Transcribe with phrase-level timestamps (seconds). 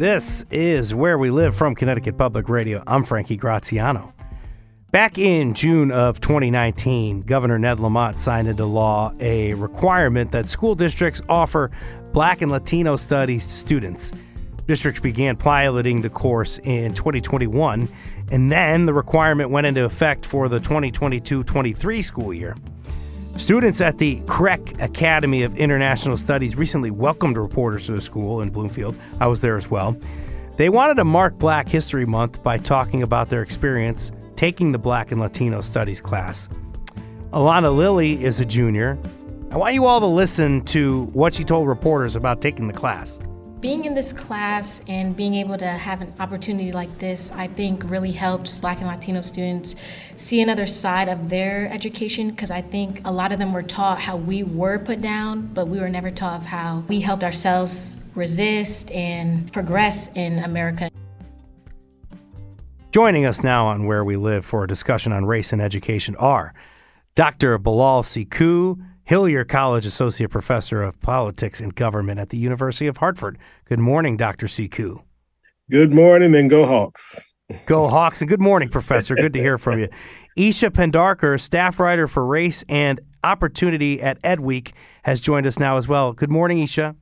[0.00, 2.82] This is Where We Live from Connecticut Public Radio.
[2.86, 4.14] I'm Frankie Graziano.
[4.92, 10.74] Back in June of 2019, Governor Ned Lamont signed into law a requirement that school
[10.74, 11.70] districts offer
[12.14, 14.10] Black and Latino studies to students.
[14.66, 17.86] Districts began piloting the course in 2021,
[18.30, 22.56] and then the requirement went into effect for the 2022 23 school year.
[23.36, 28.50] Students at the CREC Academy of International Studies recently welcomed reporters to the school in
[28.50, 28.98] Bloomfield.
[29.18, 29.96] I was there as well.
[30.56, 35.12] They wanted to mark Black History Month by talking about their experience taking the Black
[35.12, 36.48] and Latino Studies class.
[37.32, 38.98] Alana Lilly is a junior.
[39.50, 43.20] I want you all to listen to what she told reporters about taking the class.
[43.60, 47.90] Being in this class and being able to have an opportunity like this, I think
[47.90, 49.76] really helps Black and Latino students
[50.16, 54.00] see another side of their education because I think a lot of them were taught
[54.00, 58.90] how we were put down, but we were never taught how we helped ourselves resist
[58.92, 60.88] and progress in America.
[62.92, 66.54] Joining us now on Where We Live for a discussion on race and education are
[67.14, 67.58] Dr.
[67.58, 73.38] Bilal Sekou, Hillyer College Associate Professor of Politics and Government at the University of Hartford.
[73.64, 74.46] Good morning, Dr.
[74.46, 75.02] Sekou.
[75.68, 77.20] Good morning, and go Hawks.
[77.66, 79.16] Go Hawks, and good morning, Professor.
[79.16, 79.88] Good to hear from you.
[80.38, 84.70] Eesha Pendharkar, staff writer for Race and Opportunity at EdWeek,
[85.02, 86.12] has joined us now as well.
[86.12, 86.94] Good morning, Eesha.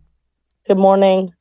[0.67, 1.35] Good morning.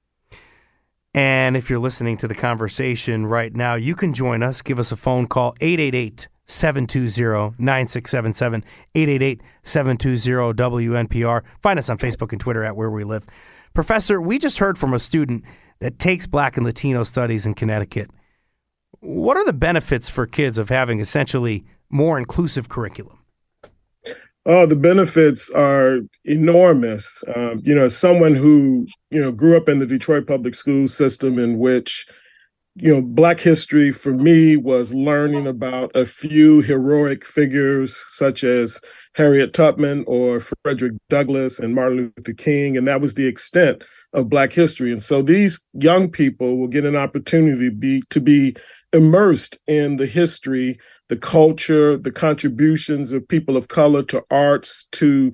[1.13, 4.61] And if you're listening to the conversation right now, you can join us.
[4.61, 8.63] Give us a phone call, 888 720 9677
[8.95, 11.43] 888 720 WNPR.
[11.61, 13.25] Find us on Facebook and Twitter at Where We Live.
[13.73, 15.43] Professor, we just heard from a student
[15.79, 18.09] that takes Black and Latino studies in Connecticut.
[18.99, 23.19] What are the benefits for kids of having essentially more inclusive curriculum?
[24.45, 27.21] Oh, the benefits are enormous.
[27.35, 30.87] Um, you know, as someone who you know grew up in the Detroit public school
[30.87, 32.07] system, in which
[32.79, 38.79] you know, Black history for me was learning about a few heroic figures such as
[39.15, 43.83] Harriet Tubman or Frederick Douglass and Martin Luther King, and that was the extent
[44.13, 44.91] of Black history.
[44.91, 48.55] And so these young people will get an opportunity to be, to be
[48.93, 55.31] immersed in the history, the culture, the contributions of people of color to arts, to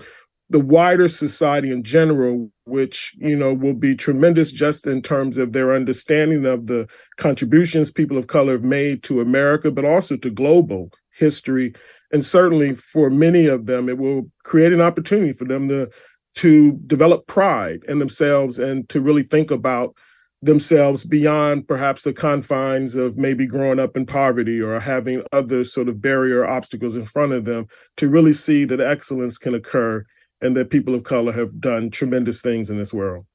[0.53, 5.51] the wider society in general, which you know will be tremendous just in terms of
[5.51, 6.87] their understanding of the
[7.17, 11.73] contributions people of color have made to America, but also to global history.
[12.11, 15.89] And certainly for many of them, it will create an opportunity for them to
[16.35, 19.95] to develop pride in themselves and to really think about
[20.43, 25.87] themselves beyond perhaps the confines of maybe growing up in poverty or having other sort
[25.89, 27.65] of barrier obstacles in front of them
[27.97, 30.05] to really see that excellence can occur
[30.43, 33.25] and that people of color have done tremendous things in this world.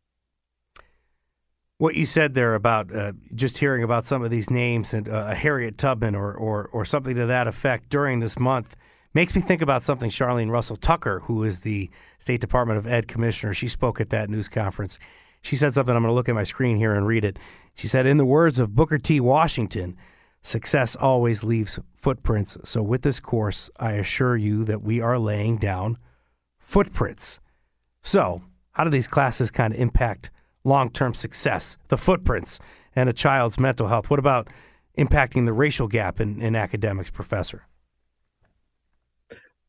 [1.78, 5.28] What you said there about uh, just hearing about some of these names and uh,
[5.34, 8.76] Harriet Tubman or, or or something to that effect during this month
[9.14, 11.88] makes me think about something Charlene Russell Tucker, who is the
[12.18, 13.54] State Department of Ed commissioner.
[13.54, 14.98] She spoke at that news conference.
[15.40, 15.94] She said something.
[15.94, 17.38] I'm going to look at my screen here and read it.
[17.74, 19.20] She said, "In the words of Booker T.
[19.20, 19.96] Washington."
[20.40, 22.56] Success always leaves footprints.
[22.62, 25.98] So, with this course, I assure you that we are laying down
[26.68, 27.40] footprints.
[28.02, 28.42] So,
[28.72, 30.30] how do these classes kind of impact
[30.64, 32.60] long term success, the footprints,
[32.94, 34.10] and a child's mental health?
[34.10, 34.48] What about
[34.98, 37.64] impacting the racial gap in, in academics, Professor?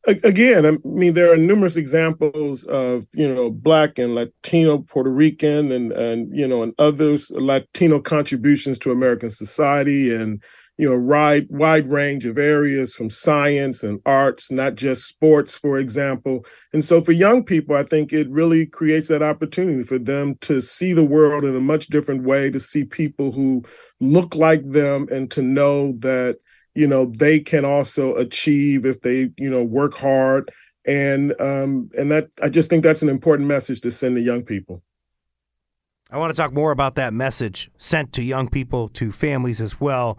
[0.06, 5.72] Again, I mean, there are numerous examples of you know Black and Latino, Puerto Rican,
[5.72, 10.42] and and you know and others Latino contributions to American society, and
[10.80, 15.76] you know wide wide range of areas from science and arts not just sports for
[15.78, 16.46] example.
[16.72, 20.62] And so for young people i think it really creates that opportunity for them to
[20.62, 23.62] see the world in a much different way to see people who
[24.00, 26.38] look like them and to know that
[26.74, 30.50] you know they can also achieve if they you know work hard.
[30.86, 34.44] And um and that i just think that's an important message to send to young
[34.44, 34.82] people.
[36.10, 39.78] I want to talk more about that message sent to young people, to families as
[39.78, 40.18] well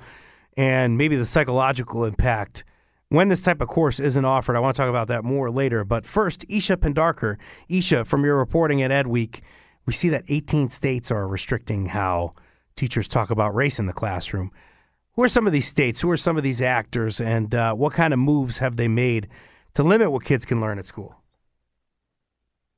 [0.62, 2.63] and maybe the psychological impact
[3.10, 4.56] when this type of course isn't offered.
[4.56, 5.84] I want to talk about that more later.
[5.84, 7.38] But first, Eesha Pendharkar.
[7.68, 9.42] Eesha, from your reporting at EdWeek,
[9.88, 12.34] we see that 18 states are restricting how
[12.75, 14.52] teachers talk about race in the classroom.
[15.13, 16.02] Who are some of these states?
[16.02, 17.19] Who are some of these actors?
[17.19, 19.28] And uh, what kind of moves have they made
[19.74, 21.16] to limit what kids can learn at school?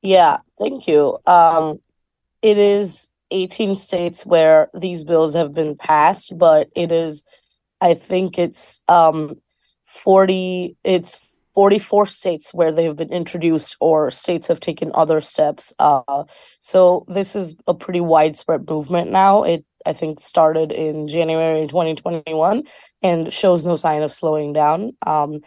[0.00, 1.18] Yeah, thank you.
[1.26, 1.80] Um,
[2.40, 7.24] it is 18 states where these bills have been passed, but it is,
[7.84, 9.36] I think it's um,
[9.84, 15.74] 40, it's 44 states where they've been introduced or states have taken other steps.
[15.78, 16.24] Uh,
[16.60, 19.42] so this is a pretty widespread movement now.
[19.42, 22.62] It I think started in January 2021
[23.02, 24.92] and shows no sign of slowing down.
[25.06, 25.42] Um,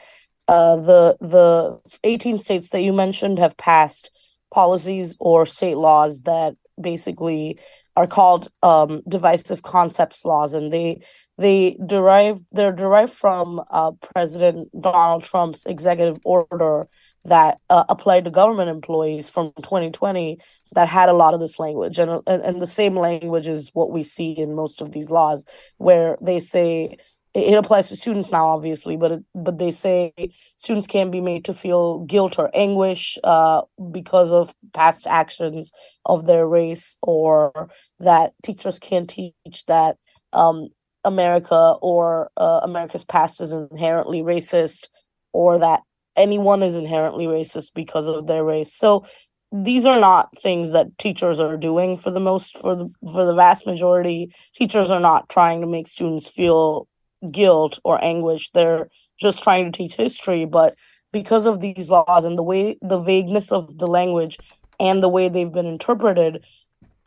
[0.48, 4.12] uh, the the 18 states that you mentioned have passed
[4.52, 7.60] policies or state laws that basically
[7.96, 11.02] are called um, divisive concepts laws, and they
[11.38, 16.88] they derive they're derived from uh, President Donald Trump's executive order
[17.26, 20.40] that uh, applied to government employees from 2020
[20.74, 22.00] that had a lot of this language.
[22.00, 25.46] And, and and the same language is what we see in most of these laws
[25.78, 26.98] where they say
[27.34, 30.12] it applies to students now obviously but it, but they say
[30.56, 33.62] students can be made to feel guilt or anguish uh,
[33.92, 35.72] because of past actions
[36.06, 37.70] of their race or
[38.00, 39.98] that teachers can't teach that
[40.34, 40.70] um,
[41.08, 44.90] america or uh, america's past is inherently racist
[45.34, 45.82] or that
[46.18, 48.74] anyone is inherently racist because of their race.
[48.74, 49.06] So
[49.52, 53.36] these are not things that teachers are doing for the most for the for the
[53.36, 54.34] vast majority.
[54.56, 56.88] Teachers are not trying to make students feel
[57.32, 58.50] guilt or anguish.
[58.50, 58.90] They're
[59.22, 60.76] just trying to teach history, but
[61.14, 64.38] because of these laws and the way the vagueness of the language
[64.80, 66.44] and the way they've been interpreted,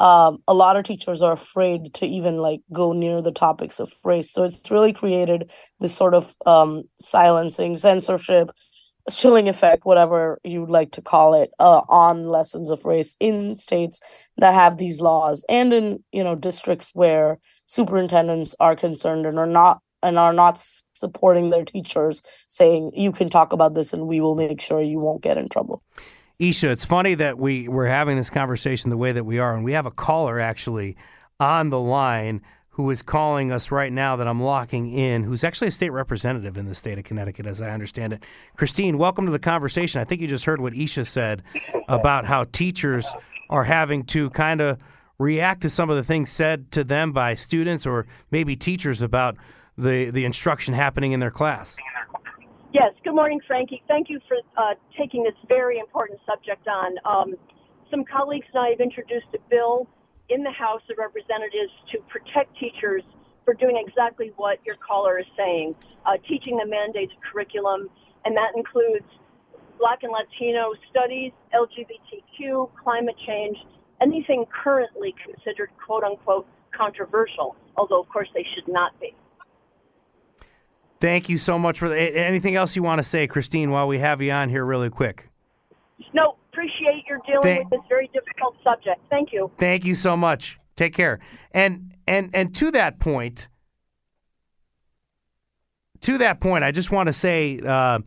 [0.01, 3.93] um, a lot of teachers are afraid to even like go near the topics of
[4.03, 4.31] race.
[4.33, 8.51] So it's really created this sort of um, silencing, censorship,
[9.15, 14.01] chilling effect, whatever you'd like to call it, uh, on lessons of race in states
[14.39, 19.47] that have these laws and in you know districts where superintendents are concerned and are
[19.47, 20.59] not and are not
[20.95, 24.99] supporting their teachers saying you can talk about this and we will make sure you
[24.99, 25.83] won't get in trouble
[26.41, 29.63] eesha it's funny that we we're having this conversation the way that we are and
[29.63, 30.97] we have a caller actually
[31.39, 32.41] on the line
[32.71, 36.57] who is calling us right now that i'm locking in who's actually a state representative
[36.57, 38.23] in the state of connecticut as i understand it
[38.57, 41.43] christine welcome to the conversation i think you just heard what eesha said
[41.89, 43.07] about how teachers
[43.51, 44.79] are having to kind of
[45.19, 49.37] react to some of the things said to them by students or maybe teachers about
[49.77, 51.77] the, the instruction happening in their class.
[52.73, 53.83] Yes, good morning, Frankie.
[53.89, 56.95] Thank you for uh, taking this very important subject on.
[57.05, 57.35] Um,
[57.91, 59.89] some colleagues and I have introduced a bill
[60.29, 63.03] in the House of Representatives to protect teachers
[63.45, 65.75] for doing exactly what your caller is saying,
[66.07, 67.91] uh, teaching the mandates curriculum,
[68.25, 69.07] and that includes
[69.81, 73.57] Black and Latino studies, LGBTQ, climate change,
[74.01, 79.13] anything currently considered quote unquote controversial, although of course they should not be.
[81.01, 83.99] Thank you so much for the, anything else you want to say, Christine, while we
[83.99, 85.31] have you on here really quick.
[86.13, 89.01] No, appreciate your dealing with this very difficult subject.
[89.09, 89.51] Thank you.
[89.59, 90.59] Thank you so much.
[90.77, 91.21] Take care.
[91.53, 93.49] And and and to that point,
[96.01, 98.01] to that point, I just want to say uh,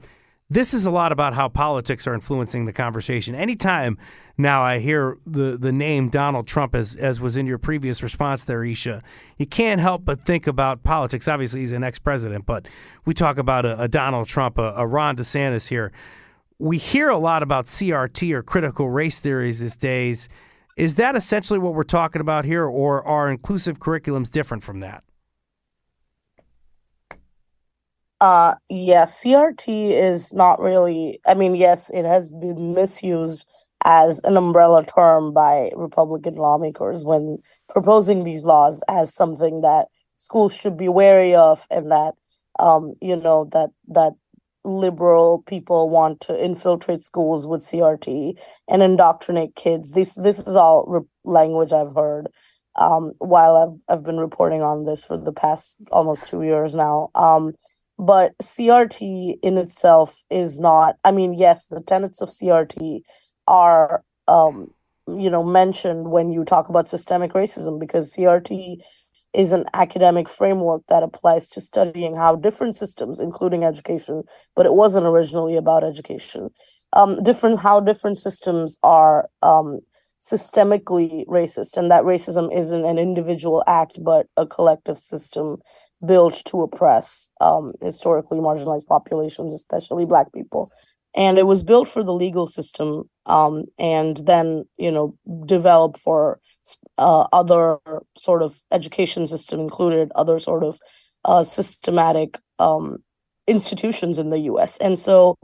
[0.50, 3.34] this is a lot about how politics are influencing the conversation.
[3.36, 3.98] Anytime
[4.38, 8.44] now I hear the, the name Donald Trump, as, as was in your previous response
[8.44, 9.03] there, Eesha,
[9.38, 11.27] you can't help but think about politics.
[11.27, 12.67] Obviously, he's an ex president, but
[13.05, 15.91] we talk about a, a Donald Trump, a, a Ron DeSantis here.
[16.58, 20.29] We hear a lot about CRT or critical race theories these days.
[20.77, 25.03] Is that essentially what we're talking about here, or are inclusive curriculums different from that?
[28.19, 33.46] Uh, yes, CRT is not really, I mean, yes, it has been misused
[33.84, 37.38] as an umbrella term by Republican lawmakers when
[37.70, 39.88] proposing these laws as something that
[40.18, 42.13] schools should be wary of and that
[42.60, 44.13] um, you know that that
[44.63, 48.38] liberal people want to infiltrate schools with CRT
[48.70, 49.92] and indoctrinate kids.
[49.92, 52.30] This this is all re- language I've heard
[52.75, 57.10] um, while I've I've been reporting on this for the past almost two years now.
[57.16, 57.54] Um,
[57.98, 60.96] but CRT in itself is not.
[61.04, 63.02] I mean, yes, the tenets of CRT
[63.47, 64.69] are um,
[65.07, 68.77] you know mentioned when you talk about systemic racism because CRT
[69.33, 74.23] is an academic framework that applies to studying how different systems including education
[74.55, 76.50] but it wasn't originally about education
[76.93, 79.79] um, different how different systems are um,
[80.21, 85.57] systemically racist and that racism isn't an individual act but a collective system
[86.05, 90.71] built to oppress um, historically marginalized populations especially black people
[91.15, 95.15] and it was built for the legal system um, and then you know
[95.46, 96.39] developed for
[96.98, 97.77] uh, other
[98.17, 100.79] sort of education system included other sort of
[101.25, 102.98] uh, systematic um,
[103.48, 105.36] institutions in the us and so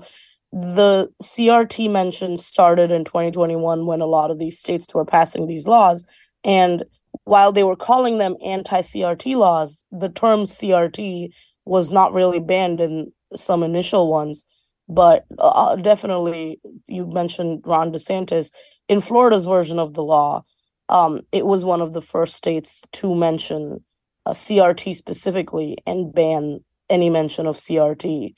[0.52, 5.68] the crt mention started in 2021 when a lot of these states were passing these
[5.68, 6.04] laws
[6.44, 6.84] and
[7.26, 11.30] while they were calling them anti-crt laws the term crt
[11.66, 14.44] was not really banned in some initial ones
[14.90, 18.52] but uh, definitely you mentioned Ron DeSantis
[18.88, 20.44] in Florida's version of the law.
[20.90, 23.86] Um, it was one of the first states to mention
[24.26, 28.34] a CRT specifically and ban any mention of CRT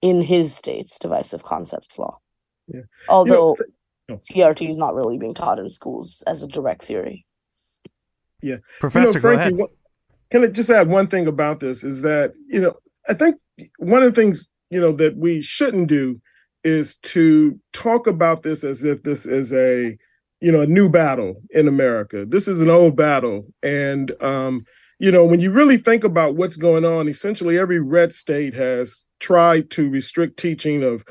[0.00, 2.18] in his state's divisive concepts law.
[2.68, 2.82] Yeah.
[3.08, 3.56] Although
[4.08, 7.26] you know, CRT is not really being taught in schools as a direct theory.
[8.42, 9.76] Yeah, Professor, you know, Frankie, go ahead.
[10.30, 11.82] can I just add one thing about this?
[11.82, 12.74] Is that you know
[13.08, 13.40] I think
[13.78, 16.20] one of the things you know that we shouldn't do
[16.64, 19.96] is to talk about this as if this is a
[20.40, 22.24] you know a new battle in America.
[22.26, 24.64] This is an old battle, and um,
[24.98, 29.04] you know when you really think about what's going on, essentially every red state has
[29.20, 31.04] tried to restrict teaching of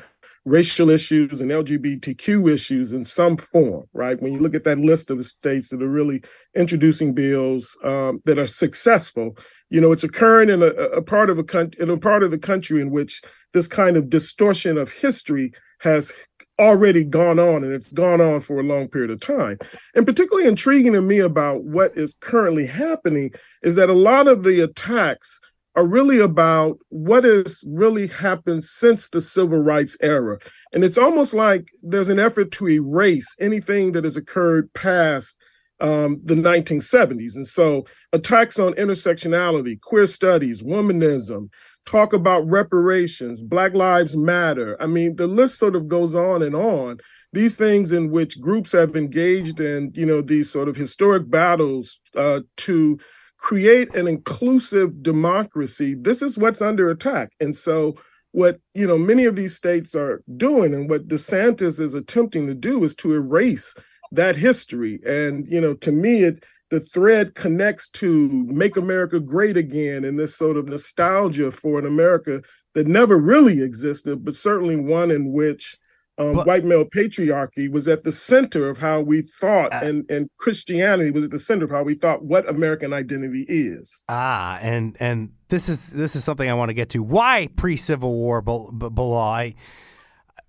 [0.46, 4.20] racial issues and LGBTQ issues in some form, right?
[4.22, 6.22] When you look at that list of the states that are really
[6.54, 9.36] introducing bills um, that are successful,
[9.70, 12.30] you know, it's occurring in a, a part of a country in a part of
[12.30, 13.22] the country in which
[13.56, 16.12] this kind of distortion of history has
[16.58, 19.58] already gone on and it's gone on for a long period of time.
[19.94, 23.32] And particularly intriguing to me about what is currently happening
[23.62, 25.40] is that a lot of the attacks
[25.74, 30.38] are really about what has really happened since the civil rights era.
[30.74, 35.38] And it's almost like there's an effort to erase anything that has occurred past
[35.80, 37.36] um, the 1970s.
[37.36, 41.48] And so attacks on intersectionality, queer studies, womanism,
[41.86, 44.76] talk about reparations, Black Lives Matter.
[44.80, 46.98] I mean, the list sort of goes on and on.
[47.32, 52.00] These things in which groups have engaged in, you know, these sort of historic battles
[52.14, 52.98] uh, to
[53.38, 57.30] create an inclusive democracy, this is what's under attack.
[57.40, 57.96] And so
[58.32, 62.54] what you know many of these states are doing and what DeSantis is attempting to
[62.54, 63.74] do is to erase
[64.12, 65.00] that history.
[65.06, 70.18] And you know, to me, it the thread connects to make America great again and
[70.18, 72.42] this sort of nostalgia for an America
[72.74, 75.78] that never really existed, but certainly one in which
[76.18, 80.10] um, but, white male patriarchy was at the center of how we thought, uh, and
[80.10, 84.02] and Christianity was at the center of how we thought what American identity is.
[84.08, 87.02] Ah, and and this is this is something I want to get to.
[87.02, 89.14] Why pre Civil War Bilal?
[89.14, 89.54] I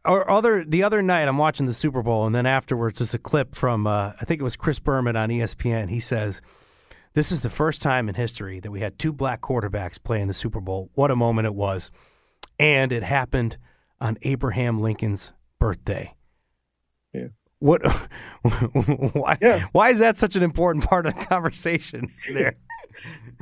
[0.08, 3.20] or other the other night I'm watching the Super Bowl, and then afterwards there's a
[3.20, 5.90] clip from uh, I think it was Chris Berman on ESPN.
[5.90, 6.42] He says.
[7.14, 10.28] This is the first time in history that we had two black quarterbacks play in
[10.28, 10.92] the Super Bowl.
[10.94, 11.90] What a moment it was.
[12.60, 13.58] And it happened
[14.00, 16.14] on Abraham Lincoln's birthday.
[17.14, 17.30] Yeah.
[17.58, 17.82] What?
[19.14, 19.38] why?
[19.42, 19.66] Yeah.
[19.72, 22.54] Why is that such an important part of the conversation there?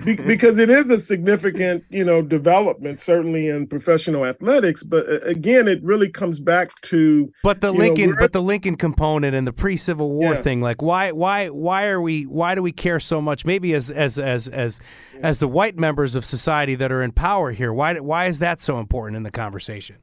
[0.04, 4.84] Because it is a significant, you know, development certainly in professional athletics.
[4.84, 7.32] But uh, again, it really comes back to.
[7.44, 10.42] But the Lincoln, know, but the Lincoln component and the pre-Civil War yeah.
[10.42, 12.24] thing, like why, why, why are we?
[12.24, 13.46] Why do we care so much?
[13.46, 14.80] Maybe as as as as
[15.14, 15.20] yeah.
[15.28, 18.62] as the white members of society that are in power here, why why is that
[18.62, 19.98] so important in the conversation?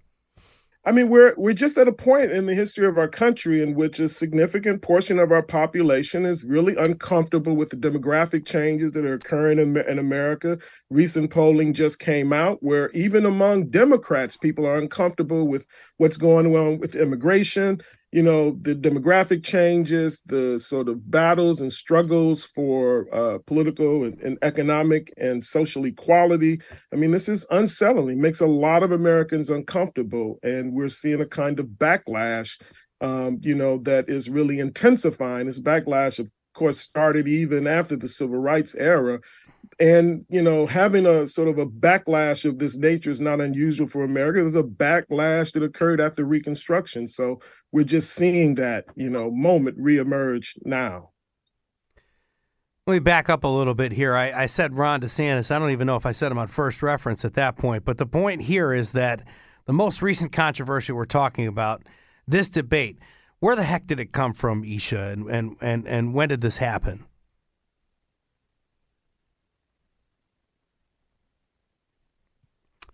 [0.85, 3.77] I mean, we're we're just at a point in the history of our country in
[3.77, 9.05] which a significant portion of our population is really uncomfortable with the demographic changes that
[9.05, 10.59] are occurring in, in America.
[10.91, 15.67] Recent polling just came out where even among Democrats, people are uncomfortable with
[15.99, 17.81] what's going on with immigration,
[18.13, 24.21] you know the demographic changes the sort of battles and struggles for uh, political and,
[24.21, 26.61] and, economic and social equality.
[26.93, 31.27] I mean this is unsettling makes a lot of americans uncomfortable and we're seeing a
[31.27, 32.59] kind of backlash
[33.03, 35.47] um, you know that is really intensifying.
[35.47, 39.19] This backlash of course started even after the civil rights era
[39.83, 43.89] and you know having a sort of a backlash of this nature is not unusual
[43.89, 47.41] for america there's a backlash that occurred after reconstruction so
[47.73, 51.11] we're just seeing that you know moment reemerge now
[52.87, 54.17] let me back up a little bit here.
[54.17, 55.53] I, I, said Ron DeSantis.
[55.53, 57.85] I don't even know if I said him on first reference at that point.
[57.85, 59.23] But the point here is that
[59.67, 61.85] the most recent controversy we're talking about,
[62.27, 62.99] this debate,
[63.39, 66.57] where the heck did it come from, Eesha, and and and, and when did this
[66.57, 67.05] happen?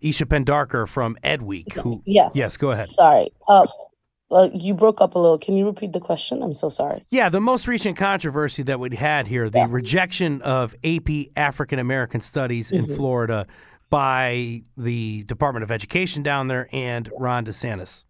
[0.03, 1.73] Eesha Pendharkar from Edweek.
[1.73, 2.35] Who, yes.
[2.35, 2.87] Yes, go ahead.
[2.87, 3.29] Sorry.
[3.47, 3.67] Uh,
[4.29, 5.39] well, you broke up a little.
[5.39, 6.43] Can you repeat the question?
[6.43, 7.03] I'm so sorry.
[7.09, 9.67] Yeah, the most recent controversy that we had here, the yeah.
[9.69, 12.93] rejection of AP African American Studies in mm-hmm.
[12.93, 13.47] Florida
[13.89, 18.03] by the Department of Education down there and Ron DeSantis.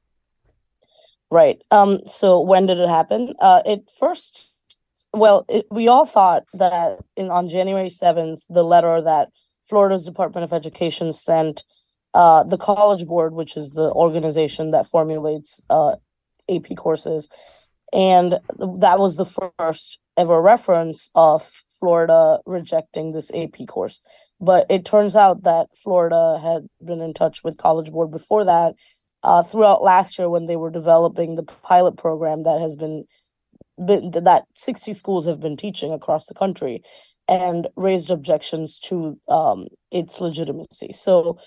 [1.32, 1.62] Right.
[1.72, 2.00] Um.
[2.06, 3.34] So when did it happen?
[3.40, 3.62] Uh.
[3.66, 4.58] It first.
[5.14, 9.30] Well, it, we all thought that in on January seventh, the letter that
[9.64, 11.64] Florida's Department of Education sent
[12.14, 15.96] uh, the College Board, which is the organization that formulates uh,
[16.50, 17.30] AP courses,
[17.94, 18.40] and
[18.80, 21.44] that was the first ever reference of
[21.80, 24.02] Florida rejecting this AP course.
[24.42, 28.76] But it turns out that Florida had been in touch with College Board before that,
[29.24, 33.06] uh, throughout last year when they were developing the pilot program that has been,
[33.84, 36.82] been that 60 schools have been teaching across the country
[37.28, 40.94] and raised objections to um, its legitimacy.
[40.94, 41.38] So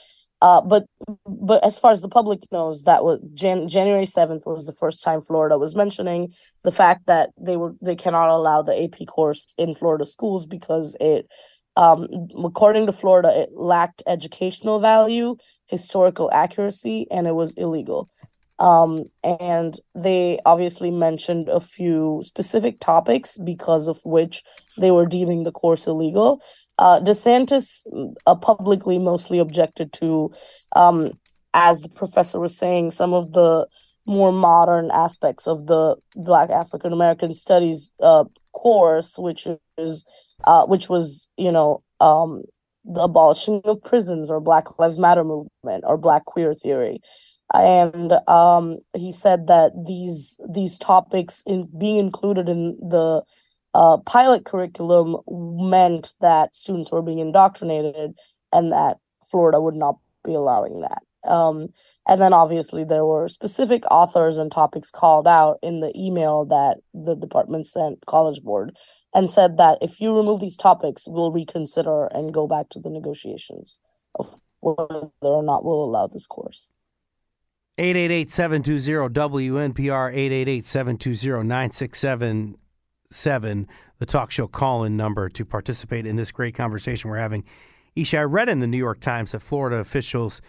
[0.43, 0.85] uh, but
[1.25, 5.05] but as far as the public knows, that was Jan- January seventh was the first
[5.05, 6.33] time Florida was mentioning
[6.65, 10.97] the fact that they were they cannot allow the AP course in Florida schools because
[11.01, 11.29] it,
[11.77, 12.09] um,
[12.45, 18.11] according to Florida, it lacked educational value, historical accuracy, and it was illegal.
[18.59, 24.43] Um, and they obviously mentioned a few specific topics because of which
[24.77, 26.43] they were deeming the course illegal.
[26.79, 27.83] Uh, DeSantis
[28.27, 30.33] uh, publicly mostly objected to,
[30.75, 31.13] um,
[31.55, 33.67] as the professor was saying, some of the
[34.07, 39.47] more modern aspects of the Black African American Studies uh, course, which
[39.79, 40.05] is
[40.45, 42.43] uh, which was you know um,
[42.85, 47.01] the abolishing of prisons or Black Lives Matter movement or Black queer theory,
[47.55, 53.23] and um, he said that these these topics in being included in the
[53.75, 58.13] uh, pilot curriculum meant that students were being indoctrinated
[58.53, 61.03] and that Florida would not be allowing that.
[61.25, 61.69] Um,
[62.09, 66.79] and then obviously there were specific authors and topics called out in the email that
[66.93, 68.77] the department sent College Board
[69.15, 72.91] and said that if you remove these topics, we'll reconsider and go back to the
[72.91, 73.79] negotiations
[74.17, 76.73] of whether or not we'll allow this course.
[77.79, 80.15] 888-720 WNPR
[80.63, 82.55] 888-720-967
[83.15, 87.45] 7, the talk show call in number to participate in this great conversation we're having.
[87.97, 90.41] Eesha, I read in the New York Times that Florida officials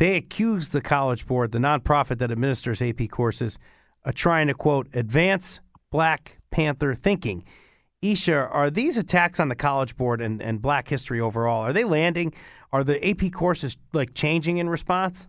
[0.00, 3.58] they accused the College Board, the nonprofit that administers AP courses,
[4.02, 7.44] of trying to quote advance Black Panther thinking.
[8.02, 11.84] Eesha, are these attacks on the College Board and, and Black history overall are they
[11.84, 12.32] landing?
[12.72, 15.28] Are the AP courses like changing in response?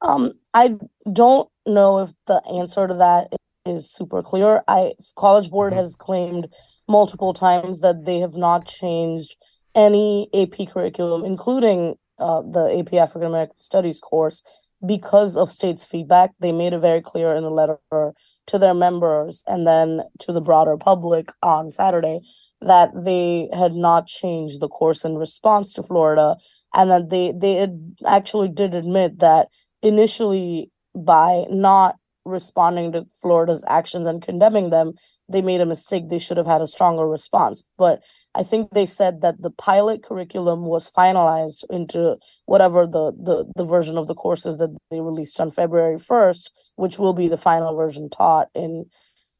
[0.00, 0.76] Um, I
[1.12, 3.34] don't know if the answer to that
[3.66, 4.62] is super clear.
[4.68, 5.80] I College Board mm-hmm.
[5.80, 6.48] has claimed
[6.88, 9.36] multiple times that they have not changed
[9.74, 14.42] any AP curriculum, including uh, the AP African American Studies course,
[14.86, 16.30] because of states' feedback.
[16.40, 20.40] They made it very clear in the letter to their members and then to the
[20.40, 22.20] broader public on Saturday
[22.60, 26.36] that they had not changed the course in response to Florida,
[26.74, 27.68] and that they they
[28.06, 29.48] actually did admit that
[29.82, 30.70] initially
[31.04, 34.94] by not responding to Florida's actions and condemning them,
[35.28, 36.08] they made a mistake.
[36.08, 37.62] They should have had a stronger response.
[37.76, 38.02] But
[38.34, 43.64] I think they said that the pilot curriculum was finalized into whatever the, the, the
[43.64, 47.76] version of the courses that they released on February 1st, which will be the final
[47.76, 48.86] version taught in,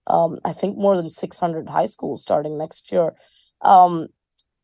[0.06, 3.12] um, I think, more than 600 high schools starting next year.
[3.62, 4.08] Um,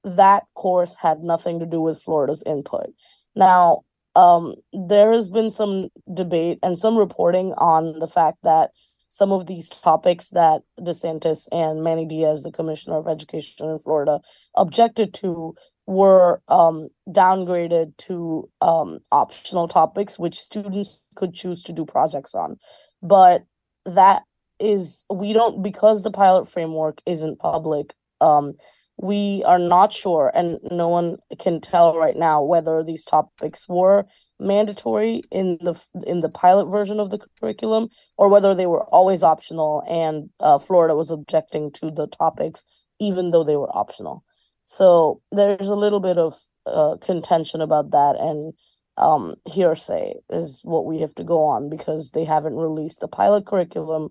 [0.02, 2.92] that course had nothing to do with Florida's input.
[3.34, 3.82] Now,
[4.14, 8.70] um, there has been some debate and some reporting on the fact that
[9.10, 14.20] some of these topics that DeSantis and Manny Diaz, the Commissioner of Education in Florida,
[14.56, 15.54] objected to
[15.86, 22.56] were um, downgraded to um, optional topics, which students could choose to do projects on.
[23.02, 23.44] But
[23.84, 24.22] that
[24.58, 28.54] is, we don't, because the pilot framework isn't public, um,
[28.96, 34.06] we are not sure and no one can tell right now whether these topics were
[34.38, 35.74] mandatory in the
[36.06, 40.58] in the pilot version of the curriculum or whether they were always optional and uh,
[40.58, 42.64] Florida was objecting to the topics
[43.00, 44.24] even though they were optional.
[44.64, 46.34] So there's a little bit of
[46.66, 48.52] uh, contention about that and
[48.96, 53.44] um, hearsay is what we have to go on because they haven't released the pilot
[53.44, 54.10] curriculum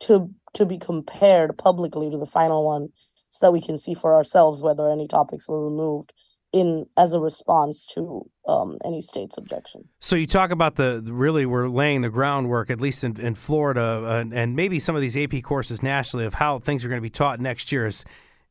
[0.00, 2.88] to to be compared publicly to the final one
[3.32, 6.12] so that we can see for ourselves whether any topics were removed
[6.52, 9.88] in as a response to um, any state's objection.
[10.00, 13.80] So you talk about the really we're laying the groundwork, at least in, in Florida,
[14.04, 17.02] uh, and maybe some of these AP courses nationally of how things are going to
[17.02, 17.86] be taught next year.
[17.86, 18.04] Is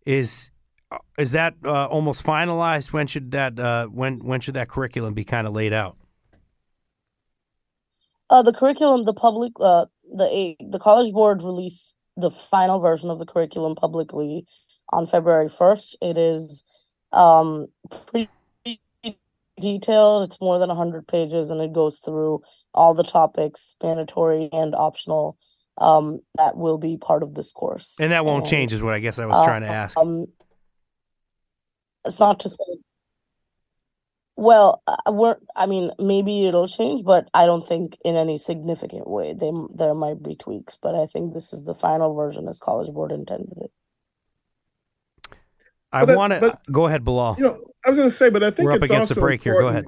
[0.03, 0.49] is
[1.19, 2.91] is that uh, almost finalized?
[2.91, 5.95] When should that uh, when when should that curriculum be kind of laid out?
[8.31, 13.19] Uh, the curriculum, the public, uh, the the College Board released the final version of
[13.19, 14.45] the curriculum publicly
[14.91, 15.95] on February 1st.
[16.01, 16.63] It is
[17.11, 17.67] um,
[18.07, 18.29] pretty
[19.59, 20.25] detailed.
[20.25, 22.41] It's more than 100 pages and it goes through
[22.73, 25.37] all the topics, mandatory and optional,
[25.77, 27.97] um, that will be part of this course.
[27.99, 29.97] And that won't And, change, is what I guess I was trying to ask.
[29.97, 30.27] Um,
[32.05, 32.57] it's not to say.
[34.35, 35.37] Well, uh, we're.
[35.55, 39.33] I mean, maybe it'll change, but I don't think in any significant way.
[39.33, 42.91] They there might be tweaks, but I think this is the final version as College
[42.91, 43.71] Board intended it.
[45.91, 47.35] I want to go ahead, Bilal.
[47.37, 49.19] You know, I was going to say, but I think We're up it's against the
[49.19, 49.59] break here.
[49.59, 49.85] Go ahead.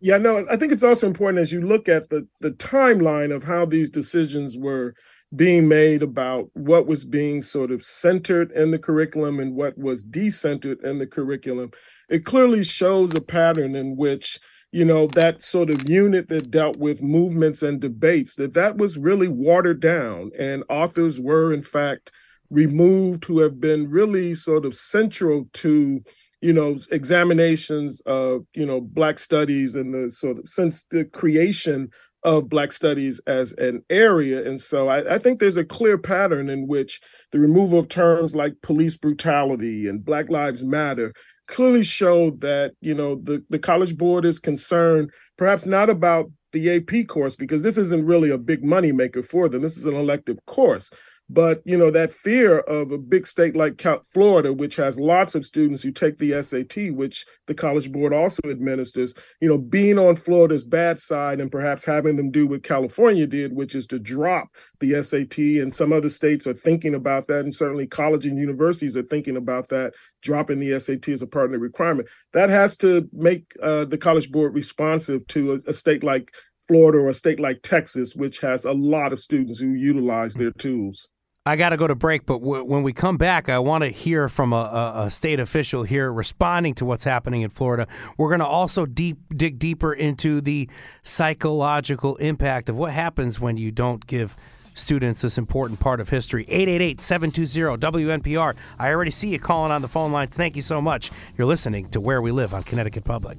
[0.00, 3.44] Yeah, no, I think it's also important as you look at the the timeline of
[3.44, 4.94] how these decisions were
[5.34, 10.04] being made about what was being sort of centered in the curriculum and what was
[10.04, 11.70] decentered in the curriculum.
[12.08, 14.38] It clearly shows a pattern in which
[14.70, 18.98] you know that sort of unit that dealt with movements and debates that that was
[18.98, 22.12] really watered down and authors were in fact
[22.50, 26.02] removed who have been really sort of central to
[26.40, 31.88] you know examinations of you know black studies and the sort of since the creation
[32.26, 34.44] of black studies as an area.
[34.44, 38.34] And so I, I think there's a clear pattern in which the removal of terms
[38.34, 41.12] like police brutality and black lives matter
[41.48, 46.76] clearly show that you know the, the college board is concerned perhaps not about the
[46.76, 49.62] ap course because this isn't really a big money maker for them.
[49.62, 50.90] This is an elective course
[51.28, 53.82] but you know that fear of a big state like
[54.14, 58.40] Florida, which has lots of students who take the SAT, which the College Board also
[58.48, 63.26] administers, you know, being on Florida's bad side and perhaps having them do what California
[63.26, 67.40] did, which is to drop the SAT, and some other states are thinking about that,
[67.40, 71.46] and certainly college and universities are thinking about that, dropping the SAT as a part
[71.46, 72.08] of the requirement.
[72.34, 76.32] That has to make uh, the College Board responsive to a, a state like
[76.68, 80.52] Florida or a state like Texas, which has a lot of students who utilize their
[80.52, 81.08] tools.
[81.46, 83.90] I got to go to break, but w- when we come back, I want to
[83.90, 87.86] hear from a, a, a state official here responding to what's happening in Florida.
[88.18, 90.68] We're going to also deep dig deeper into the
[91.04, 94.36] psychological impact of what happens when you don't give
[94.74, 96.44] students this important part of history.
[96.46, 98.56] 888-720-WNPR.
[98.78, 100.34] I already see you calling on the phone lines.
[100.34, 101.12] Thank you so much.
[101.38, 103.38] You're listening to Where We Live on Connecticut Public.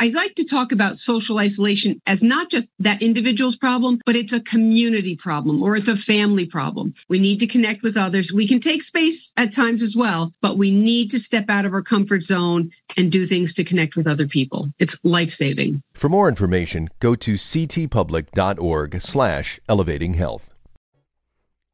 [0.00, 4.32] I like to talk about social isolation as not just that individual's problem, but it's
[4.32, 6.94] a community problem or it's a family problem.
[7.08, 8.32] We need to connect with others.
[8.32, 11.72] We can take space at times as well, but we need to step out of
[11.72, 14.70] our comfort zone and do things to connect with other people.
[14.78, 15.82] It's life saving.
[15.94, 20.54] For more information, go to ctpublic.org slash elevating health.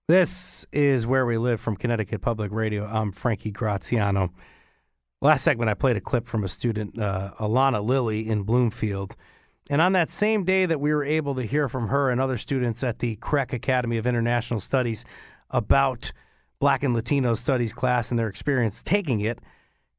[0.09, 2.87] This is Where We Live from Connecticut Public Radio.
[2.87, 4.33] I'm Frankie Graziano.
[5.25, 9.17] Last segment, I played a clip from a student, uh, Alana Lilly in Bloomfield.
[9.71, 12.37] And on that same day that we were able to hear from her and other
[12.37, 15.07] students at the CREC Academy of International Studies
[15.49, 16.13] about
[16.59, 19.39] Black and Latino Studies class and their experience taking it,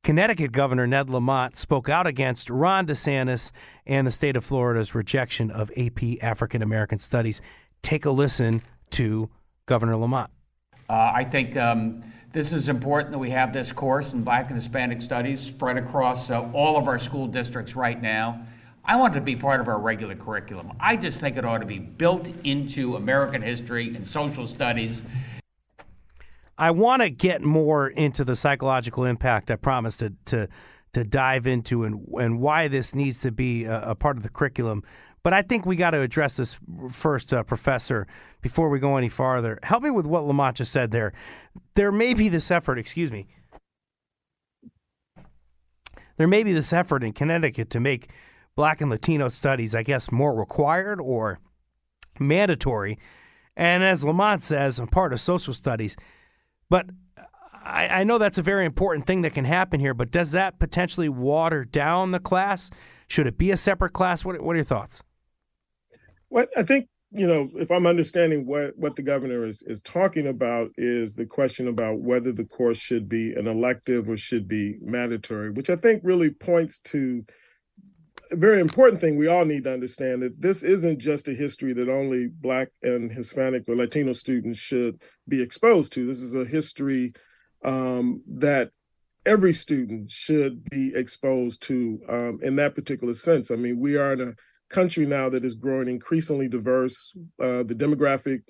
[0.04, 3.52] Connecticut Governor Ned Lamont spoke out against Ron DeSantis
[3.88, 7.42] and the state of Florida's rejection of AP African American Studies.
[7.82, 8.62] Take a listen
[8.92, 9.32] to
[9.66, 10.30] Governor Lamont.
[10.89, 14.56] Uh, I think um, this is important that we have this course in Black and
[14.56, 18.41] Hispanic Studies spread across uh, all of our school districts right now.
[18.88, 20.71] I want it to be part of our regular curriculum.
[20.80, 25.02] I just think it ought to be built into American history and social studies.
[26.58, 29.50] I want to get more into the psychological impact.
[29.50, 30.48] I promised to to
[30.93, 34.30] to dive into and and why this needs to be a, a part of the
[34.30, 34.84] curriculum.
[35.26, 36.60] But I think we got to address this
[36.92, 38.06] first, uh, Professor,
[38.44, 39.58] before we go any farther.
[39.64, 41.14] Help me with what Lamont just said there.
[41.74, 43.26] There may be this effort, excuse me,
[46.18, 48.12] there may be this effort in Connecticut to make
[48.56, 51.40] Black and Latino studies, I guess, more required or
[52.20, 53.00] mandatory.
[53.58, 55.98] And as Lamont says, I'm part of social studies.
[56.70, 56.86] But
[57.64, 60.60] I, I know that's a very important thing that can happen here, but does that
[60.60, 62.70] potentially water down the class?
[63.08, 64.24] Should it be a separate class?
[64.24, 65.02] What, what are your thoughts?
[66.36, 70.28] Well, I think you know, if I'm understanding what what the governor is is talking
[70.28, 74.76] about is the question about whether the course should be an elective or should be
[74.82, 77.24] mandatory, which I think really points to
[78.32, 81.71] a very important thing we all need to understand that this isn't just a history
[81.71, 86.06] that only Black and Hispanic or Latino students should be exposed to.
[86.06, 87.13] This is a history
[87.63, 88.71] um, that
[89.26, 93.52] every student should be exposed to um, in that particular sense.
[93.52, 94.34] I mean, we are in a
[94.69, 97.15] country now that is growing increasingly diverse.
[97.41, 98.41] Uh, the demographic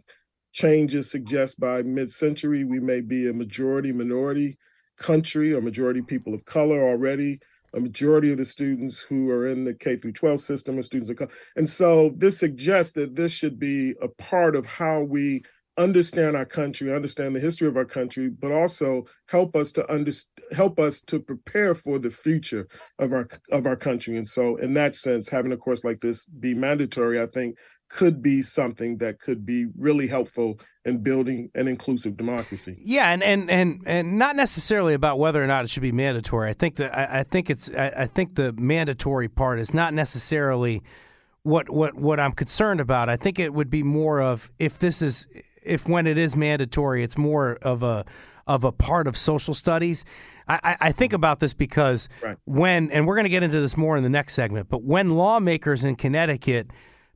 [0.51, 4.57] changes suggest by mid-century we may be a majority minority
[4.97, 7.37] country or majority people of color already
[7.75, 11.09] a majority of the students who are in the K through 12 system are students
[11.09, 11.31] of color.
[11.55, 15.43] And so this suggests that this should be a part of how we
[15.77, 20.11] understand our country, understand the history of our country, but also help us to under,
[20.51, 22.67] help us to prepare for the future
[22.99, 24.15] of our of our country.
[24.15, 27.57] And so, in that sense, having a course like this be mandatory, I think,
[27.89, 32.77] could be something that could be really helpful in building an inclusive democracy.
[32.79, 36.49] Yeah, and and and, and not necessarily about whether or not it should be mandatory.
[36.49, 39.93] I think that I, I think it's I, I think the mandatory part is not
[39.93, 40.83] necessarily
[41.43, 43.07] what what what I'm concerned about.
[43.07, 45.27] I think it would be more of if this is
[45.65, 48.05] if when it is mandatory, it's more of a
[48.47, 50.05] of a part of social studies.
[50.47, 52.37] I, I think about this because right.
[52.45, 55.15] when, and we're going to get into this more in the next segment, but when
[55.15, 56.69] lawmakers in Connecticut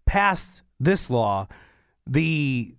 [0.07, 1.47] passed this law,
[2.07, 2.73] the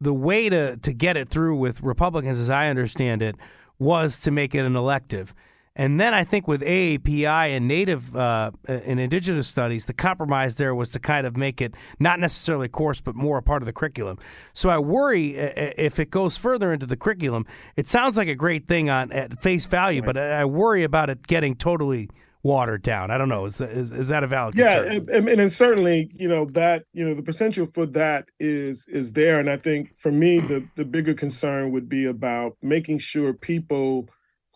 [0.00, 3.36] the way to to get it through with Republicans, as I understand it,
[3.78, 5.34] was to make it an elective.
[5.74, 10.56] And then I think with AAPI and Native uh, uh, and Indigenous studies, the compromise
[10.56, 13.62] there was to kind of make it not necessarily a course, but more a part
[13.62, 14.18] of the curriculum.
[14.52, 17.46] So I worry uh, uh, if it goes further into the curriculum.
[17.76, 21.26] It sounds like a great thing on at face value, but I worry about it
[21.26, 22.10] getting totally
[22.42, 23.10] watered down.
[23.10, 23.46] I don't know.
[23.46, 24.54] Is is, is that a valid?
[24.54, 28.86] Yeah, and, and, and certainly you know that you know the potential for that is
[28.88, 32.98] is there, and I think for me the the bigger concern would be about making
[32.98, 34.08] sure people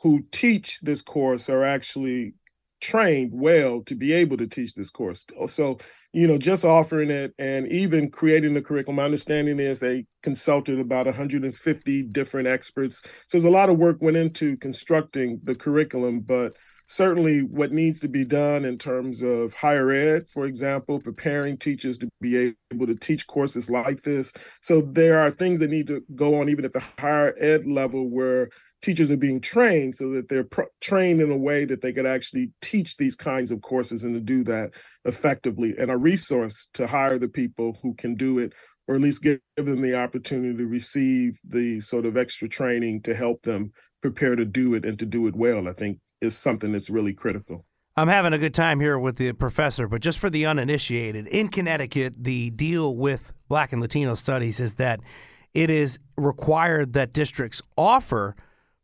[0.06, 2.34] who teach this course are actually
[2.80, 5.24] trained well to be able to teach this course.
[5.48, 5.78] So,
[6.12, 10.78] you know, just offering it and even creating the curriculum, my understanding is they consulted
[10.78, 13.02] about 150 different experts.
[13.26, 17.98] So there's a lot of work went into constructing the curriculum, but certainly what needs
[17.98, 22.86] to be done in terms of higher ed, for example, preparing teachers to be able
[22.86, 24.32] to teach courses like this.
[24.60, 28.08] So there are things that need to go on even at the higher ed level
[28.08, 28.50] where
[28.86, 30.46] teachers are being trained so that they're
[30.80, 34.20] trained in a way that they could actually teach these kinds of courses and to
[34.20, 34.70] do that
[35.04, 38.52] effectively and a resource to hire the people who can do it
[38.86, 43.12] or at least give them the opportunity to receive the sort of extra training to
[43.12, 46.72] help them prepare to do it and to do it well i think is something
[46.72, 47.66] that's really critical.
[47.96, 51.48] I'm having a good time here with the professor, but just for the uninitiated, in
[51.48, 55.00] Connecticut, the deal with Black and Latino studies is that
[55.54, 58.36] it is required that districts offer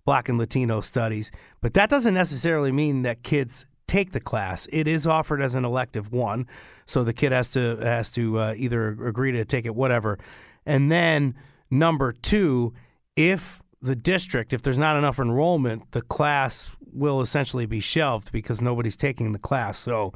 [0.05, 4.67] Black and Latino studies, but that doesn't necessarily mean that kids take the class.
[4.73, 6.47] It is offered as an elective one,
[6.87, 10.19] so the kid has to has to uh, either agree to take it, whatever.
[10.65, 11.35] And then
[11.71, 12.73] number two,
[13.17, 18.62] if the district, if there's not enough enrollment, the class will essentially be shelved because
[18.62, 19.79] nobody's taking the class.
[19.79, 20.12] So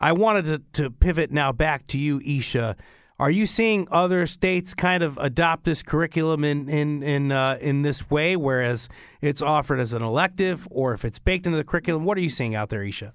[0.00, 2.76] I wanted to, to pivot now back to you, Eesha.
[3.22, 7.82] Are you seeing other states kind of adopt this curriculum in in in uh, in
[7.82, 8.88] this way, whereas
[9.20, 12.04] it's offered as an elective, or if it's baked into the curriculum?
[12.04, 13.12] What are you seeing out there, Eesha?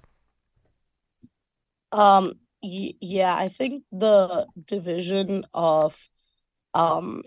[1.92, 2.32] Um.
[2.62, 6.08] Y- yeah, I think the division of
[6.72, 7.22] um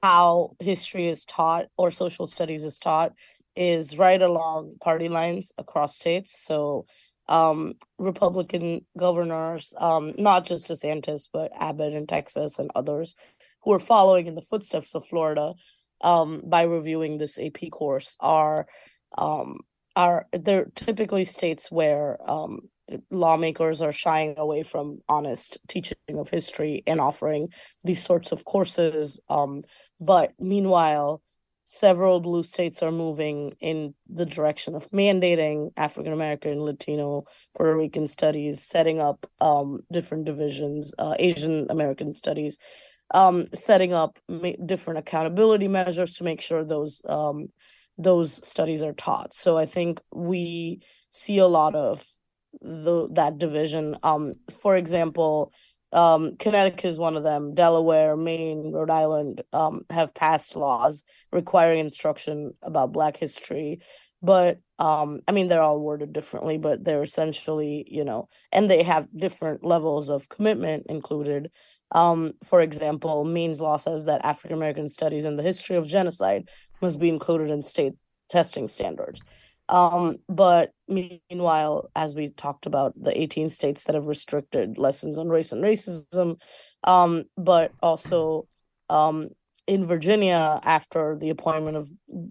[0.00, 3.12] how history is taught or social studies is taught
[3.56, 6.38] is right along party lines across states.
[6.40, 6.86] So
[7.28, 13.14] um, Republican governors, um, not just DeSantis, but Abbott in Texas and others,
[13.62, 15.54] who are following in the footsteps of Florida
[16.02, 18.66] um, by reviewing this AP course, are
[19.16, 19.58] um,
[19.96, 22.60] are they're typically states where um,
[23.10, 27.48] lawmakers are shying away from honest teaching of history and offering
[27.84, 29.20] these sorts of courses.
[29.28, 29.62] Um,
[30.00, 31.22] but meanwhile,
[31.68, 38.06] several blue states are moving in the direction of mandating African American, Latino, Puerto Rican
[38.06, 42.56] studies, setting up um, different divisions, uh, Asian American studies,
[43.12, 47.48] um, setting up ma- different accountability measures to make sure those um,
[47.98, 49.34] those studies are taught.
[49.34, 52.02] So I think we see a lot of
[52.62, 53.94] the that division.
[54.02, 55.52] Um, for example,
[55.92, 57.54] Um, Connecticut is one of them.
[57.54, 63.80] Delaware, Maine, Rhode Island um, have passed laws requiring instruction about Black history.
[64.22, 68.82] But um, I mean, they're all worded differently, but they're essentially, you know, and they
[68.82, 71.50] have different levels of commitment included.
[71.92, 76.48] Um, for example, Maine's law says that African American studies and the history of genocide
[76.82, 77.94] must be included in state
[78.28, 79.22] testing standards.
[79.68, 85.28] Um, but meanwhile, as we talked about, the 18 states that have restricted lessons on
[85.28, 86.40] race and racism,
[86.84, 88.46] um, but also
[88.88, 89.30] um,
[89.68, 91.90] in Virginia, after the appointment of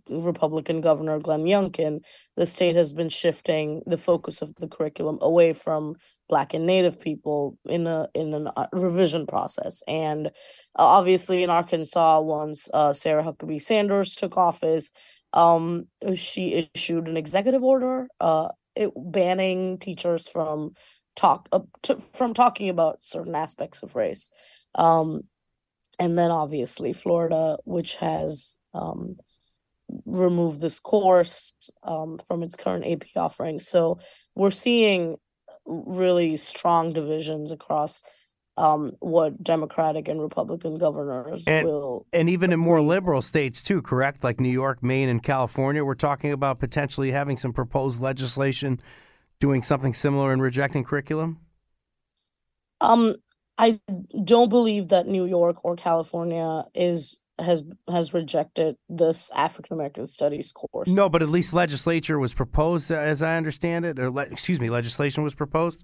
[0.09, 2.03] Republican Governor Glenn Youngkin,
[2.35, 5.93] the state has been shifting the focus of the curriculum away from
[6.29, 9.83] Black and Native people in a in a uh, revision process.
[9.87, 10.31] And uh,
[10.79, 14.91] obviously, in Arkansas, once uh, Sarah Huckabee Sanders took office,
[15.33, 20.73] um, she issued an executive order uh, it, banning teachers from
[21.15, 24.29] talk uh, to, from talking about certain aspects of race.
[24.75, 25.21] Um,
[25.99, 29.17] and then obviously Florida, which has um,
[30.05, 33.59] removed this course um, from its current AP offering.
[33.59, 33.99] So
[34.35, 35.17] we're seeing
[35.65, 38.03] really strong divisions across
[38.57, 42.05] um, what Democratic and Republican governors and, will.
[42.11, 44.23] And even in more liberal states, too, correct?
[44.23, 48.81] Like New York, Maine, and California, we're talking about potentially having some proposed legislation
[49.39, 51.39] doing something similar and rejecting curriculum?
[52.81, 53.15] Um,
[53.57, 53.79] I
[54.23, 60.51] don't believe that New York or California is has has rejected this African American Studies
[60.51, 60.89] course.
[60.89, 64.69] No, but at least legislature was proposed, as I understand it, or le- excuse me,
[64.69, 65.83] legislation was proposed.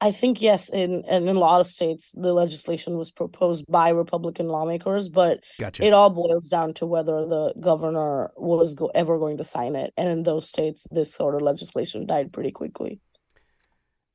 [0.00, 3.90] I think yes, in and in a lot of states, the legislation was proposed by
[3.90, 5.84] Republican lawmakers, but gotcha.
[5.84, 9.94] it all boils down to whether the governor was go- ever going to sign it.
[9.96, 13.00] And in those states, this sort of legislation died pretty quickly.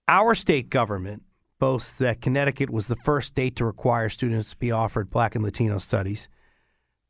[0.08, 1.24] Our state government
[1.60, 5.44] boasts that Connecticut was the first state to require students to be offered Black and
[5.44, 6.30] Latino studies.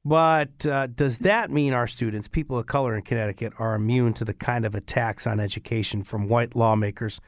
[0.06, 4.26] But uh, does that mean our students, people of color in Connecticut, are immune to
[4.26, 7.20] the kind of attacks on education from white lawmakers?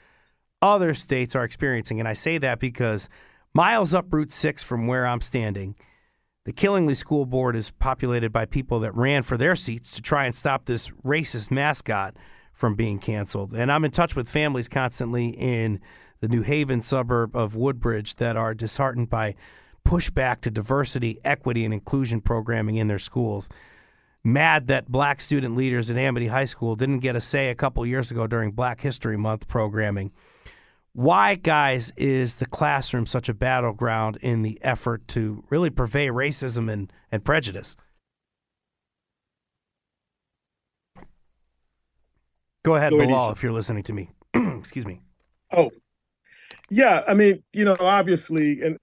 [0.62, 2.00] Other states are experiencing.
[2.00, 3.10] And I say that because
[3.54, 5.76] miles up Route 6 from where I'm standing,
[6.45, 10.26] the Killingly School Board is populated by people that ran for their seats to try
[10.26, 12.15] and stop this racist mascot
[12.54, 13.54] from being canceled.
[13.54, 15.80] And I'm in touch with families constantly in
[16.19, 19.36] the New Haven suburb of Woodbridge that are disheartened by
[19.86, 23.50] pushback to diversity, equity, and inclusion programming in their schools.
[24.24, 27.84] Mad that black student leaders at Amity High School didn't get a say a couple
[27.86, 30.12] years ago during Black History Month programming.
[30.94, 36.72] Why, guys, is the classroom such a battleground in the effort to really purvey racism
[36.72, 37.78] and, and prejudice?
[42.64, 44.12] Go ahead, Bilal, if you're listening to me.
[44.34, 45.02] Excuse me.
[45.52, 45.72] Oh,
[46.70, 47.04] yeah.
[47.08, 48.78] I mean, you know, obviously, and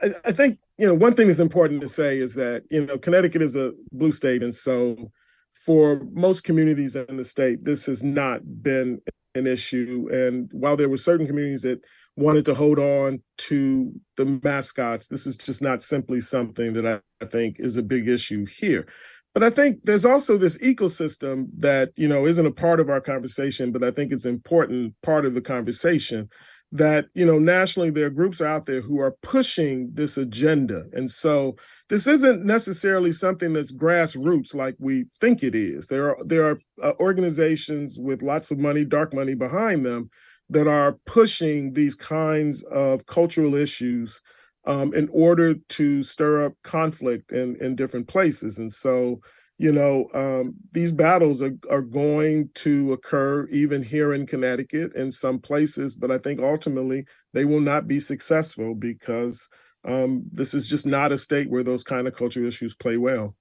[0.00, 2.96] I, I, think, you know, one thing that's important to say is that, you know,
[2.98, 4.42] Connecticut is a blue state.
[4.42, 5.10] And so
[5.52, 9.00] for most communities in the state, this has not been
[9.36, 10.08] an issue.
[10.12, 11.80] And while there were certain communities that
[12.16, 17.24] wanted to hold on to the mascots, this is just not simply something that I,
[17.24, 18.86] I think is a big issue here.
[19.34, 23.02] But I think there's also this ecosystem that, you know, isn't a part of our
[23.02, 26.30] conversation, but I think it's important part of the conversation
[26.72, 30.84] that you know nationally there are groups out there who are pushing this agenda.
[30.92, 31.56] And so
[31.88, 35.86] this isn't necessarily something that's grassroots like we think it is.
[35.86, 40.10] There are there are uh, organizations with lots of money dark money behind them
[40.50, 44.20] that are pushing these kinds of cultural issues
[44.66, 48.58] um, in order to stir up conflict in in different places.
[48.58, 49.20] And so
[49.58, 55.10] you know, um, these battles are, are going to occur even here in Connecticut in
[55.10, 59.48] some places, but I think ultimately they will not be successful because
[59.84, 63.34] um, this is just not a state where those kind of cultural issues play well.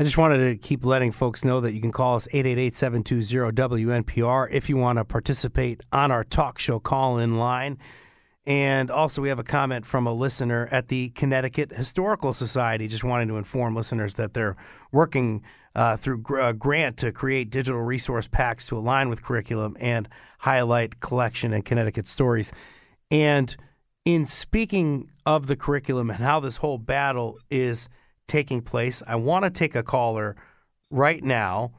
[0.00, 3.52] I just wanted to keep letting folks know that you can call us 888 720
[3.52, 7.78] WNPR if you want to participate on our talk show call in line.
[8.48, 13.04] And also, we have a comment from a listener at the Connecticut Historical Society, just
[13.04, 14.56] wanting to inform listeners that they're
[14.90, 15.42] working
[15.74, 20.08] uh, through a uh, grant to create digital resource packs to align with curriculum and
[20.38, 22.50] highlight collection and Connecticut stories.
[23.10, 23.54] And
[24.06, 27.90] in speaking of the curriculum and how this whole battle is
[28.28, 30.36] taking place, I want to take a caller
[30.90, 31.72] right now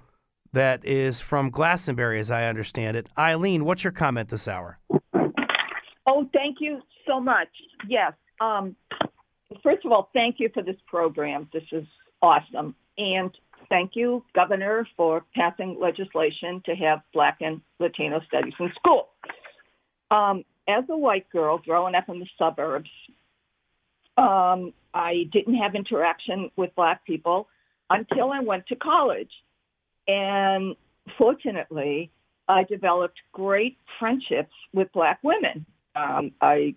[0.54, 3.10] that is from Glastonbury, as I understand it.
[3.18, 4.78] Eileen, what's your comment this hour?
[6.10, 7.50] Oh, thank you so much.
[7.88, 8.14] Yes.
[8.42, 8.76] Um,
[9.62, 11.48] first of all, thank you for this program.
[11.54, 11.86] This is
[12.22, 12.74] awesome.
[12.98, 13.30] And
[13.70, 19.10] thank you, Governor, for passing legislation to have Black and Latino studies in school.
[20.10, 22.90] Um, as a white girl growing up in the suburbs,
[24.18, 27.48] um, I didn't have interaction with black people
[27.92, 29.32] until I went to college.
[30.08, 30.76] And
[31.20, 32.10] fortunately,
[32.48, 35.68] I developed great friendships with black women.
[35.96, 36.76] Um, I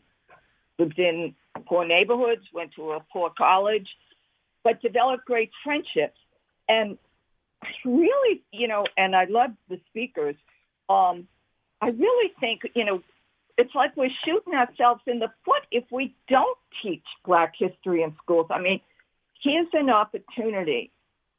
[0.78, 1.34] lived in
[1.66, 3.88] poor neighborhoods, went to a poor college,
[4.64, 6.18] but developed great friendships.
[6.68, 6.98] And
[7.84, 10.36] really, you know, and I love the speakers.
[10.88, 11.28] Um,
[11.80, 13.02] I really think, you know,
[13.58, 18.14] it's like we're shooting ourselves in the foot if we don't teach Black history in
[18.22, 18.46] schools.
[18.50, 18.80] I mean,
[19.42, 20.90] here's an opportunity,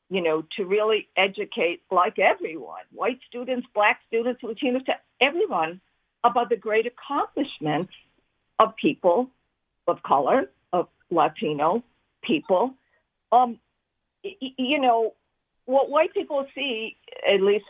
[0.10, 5.82] you know, to really educate, like everyone, white students, Black students, Latinos, to everyone
[6.24, 7.94] about the great accomplishments
[8.60, 9.30] of people
[9.88, 11.84] of color, of Latino
[12.24, 12.74] people.
[13.32, 13.60] Um,
[14.24, 15.14] you know,
[15.66, 16.96] what white people see,
[17.28, 17.66] at least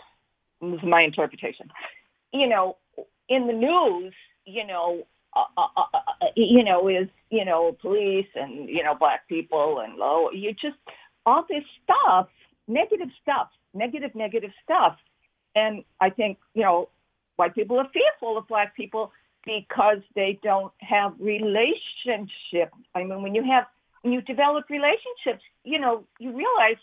[0.61, 1.69] this is my interpretation,
[2.31, 2.77] you know,
[3.29, 4.13] in the news,
[4.45, 5.03] you know,
[5.35, 9.79] uh, uh, uh, uh, you know, is you know, police and you know, black people
[9.79, 10.29] and low.
[10.31, 10.77] You just
[11.25, 12.27] all this stuff,
[12.67, 14.97] negative stuff, negative, negative stuff,
[15.55, 16.89] and I think you know,
[17.43, 19.11] white people are fearful of black people
[19.45, 22.77] because they don't have relationships.
[22.95, 23.65] I mean, when you have
[24.01, 26.77] when you develop relationships, you know, you realize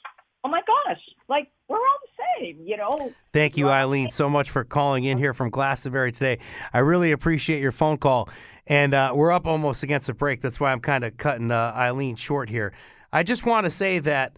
[0.45, 3.13] oh my gosh, like we're all the same, you know.
[3.33, 6.39] Thank you, Eileen, so much for calling in here from Glastonbury today.
[6.73, 8.29] I really appreciate your phone call.
[8.67, 10.41] And uh, we're up almost against a break.
[10.41, 12.73] That's why I'm kind of cutting uh, Eileen short here.
[13.13, 14.35] I just want to say that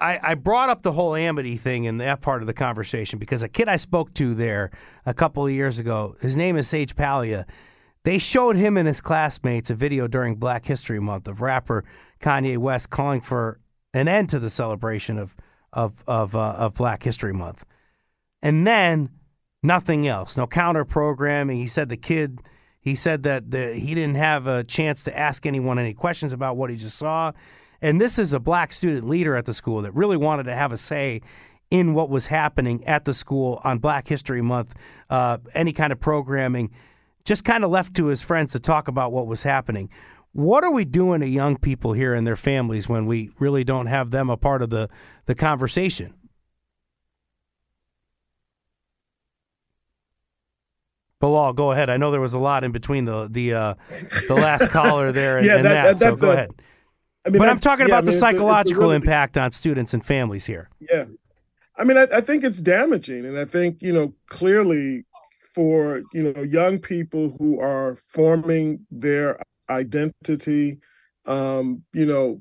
[0.00, 3.42] I, I, brought up the whole Amity thing in that part of the conversation because
[3.42, 4.70] a kid I spoke to there
[5.06, 7.44] a couple of years ago, his name is Sage Palia.
[8.04, 11.84] They showed him and his classmates a video during Black History Month of rapper
[12.20, 13.60] Kanye West calling for
[13.92, 15.34] an end to the celebration of
[15.72, 17.64] of of uh, of Black History Month,
[18.42, 19.10] and then
[19.62, 21.58] nothing else, no counter programming.
[21.58, 22.40] He said the kid,
[22.80, 26.56] he said that the, he didn't have a chance to ask anyone any questions about
[26.56, 27.32] what he just saw,
[27.80, 30.72] and this is a black student leader at the school that really wanted to have
[30.72, 31.20] a say
[31.70, 34.74] in what was happening at the school on Black History Month,
[35.10, 36.70] uh, any kind of programming,
[37.24, 39.90] just kind of left to his friends to talk about what was happening.
[40.32, 43.86] What are we doing to young people here and their families when we really don't
[43.86, 44.88] have them a part of the,
[45.26, 46.14] the conversation?
[51.20, 51.90] Bilal, go ahead.
[51.90, 53.74] I know there was a lot in between the the uh,
[54.28, 56.50] the last caller there and, yeah, and that, that so go a, ahead.
[57.28, 58.80] I mean, but I'm talking yeah, about I mean, the psychological it's a, it's a
[58.80, 60.70] really, impact on students and families here.
[60.80, 61.04] Yeah,
[61.76, 65.04] I mean, I, I, think it's damaging, and I think you know clearly
[65.54, 70.78] for you know young people who are forming their identity,
[71.26, 72.40] um, you know,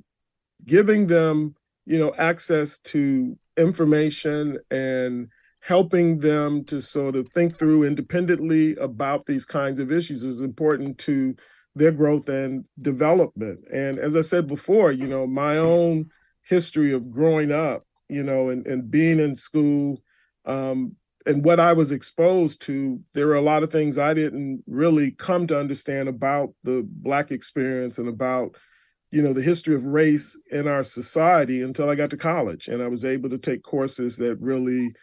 [0.66, 1.54] giving them,
[1.86, 5.28] you know, access to information and
[5.60, 10.98] helping them to sort of think through independently about these kinds of issues is important
[10.98, 11.36] to
[11.78, 13.60] their growth and development.
[13.72, 16.10] And as I said before, you know, my own
[16.44, 20.02] history of growing up, you know, and, and being in school,
[20.46, 24.64] um, and what I was exposed to, there were a lot of things I didn't
[24.66, 28.56] really come to understand about the Black experience and about,
[29.12, 32.70] you know, the history of race in our society until I got to college.
[32.70, 34.94] And I was able to take courses that really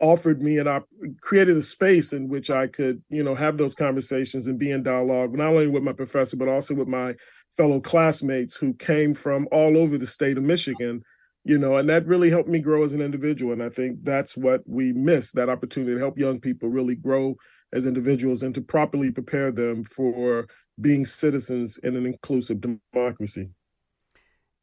[0.00, 0.80] offered me and I
[1.20, 4.82] created a space in which I could, you know, have those conversations and be in
[4.82, 7.14] dialogue, not only with my professor, but also with my
[7.56, 11.02] fellow classmates who came from all over the state of Michigan
[11.48, 13.54] you know, and that really helped me grow as an individual.
[13.54, 17.36] And I think that's what we miss that opportunity to help young people really grow
[17.72, 20.46] as individuals and to properly prepare them for
[20.80, 23.48] being citizens in an inclusive democracy.